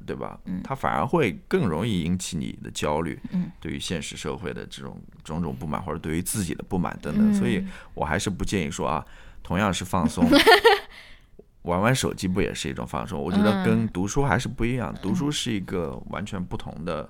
[0.04, 0.36] 对吧？
[0.46, 7.64] 嗯，它反而会更容易引起你的焦虑，嗯，对于现实社会的这种种种不满，或者对于自己的不满等等，所以
[7.94, 9.06] 我还是不建议说啊，
[9.44, 10.28] 同样是放松，
[11.62, 13.16] 玩玩手机不也是一种放松？
[13.16, 17.08] 我觉得跟读书还是不一样，读书是一个完全不同的，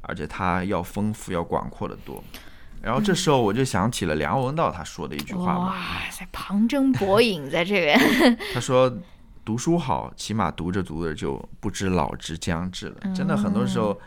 [0.00, 2.24] 而且它要丰富、要广阔的多。
[2.84, 5.74] 然后这时候我就想起了梁文道他说的一句话哇
[6.10, 7.98] 塞，旁征博引在这边，
[8.52, 8.94] 他说。
[9.46, 12.96] 读书好，起码读着读着就不知老之将至了。
[13.14, 14.00] 真的，很多时候，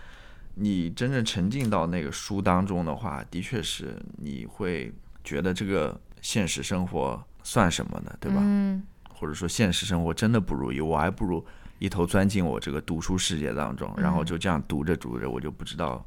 [0.56, 4.92] 你真正沉浸到那个书当中的话，的确是你会
[5.24, 8.12] 觉得这个现实生活算什么呢？
[8.20, 8.40] 对吧？
[8.42, 8.82] 嗯。
[9.14, 11.46] 或者说，现实生活真的不如意，我还不如
[11.78, 16.04] 一头钻进我这个读书世界当中，然后就这样读着读着，我就不知道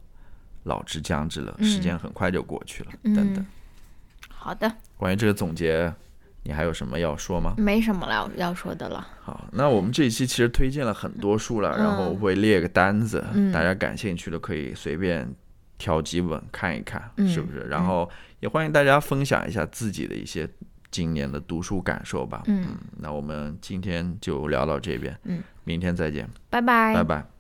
[0.65, 2.91] 老之将至了，时间很快就过去了。
[3.03, 3.45] 等等。
[4.29, 4.73] 好的。
[4.97, 5.93] 关于这个总结。
[6.43, 7.55] 你还有什么要说吗？
[7.59, 9.07] 没什么了要说的了。
[9.21, 15.31] 好，那我们这一期其实推荐了很多书了，然后会列个单子，大家感兴趣的可以随便
[15.77, 17.59] 挑几本看一看，是不是？
[17.69, 20.49] 然后也欢迎大家分享一下自己的一些
[20.91, 22.43] 今年的读书感受吧。
[22.47, 27.40] 嗯，那我们今天就聊到这边，嗯，明天再见，拜拜，拜拜。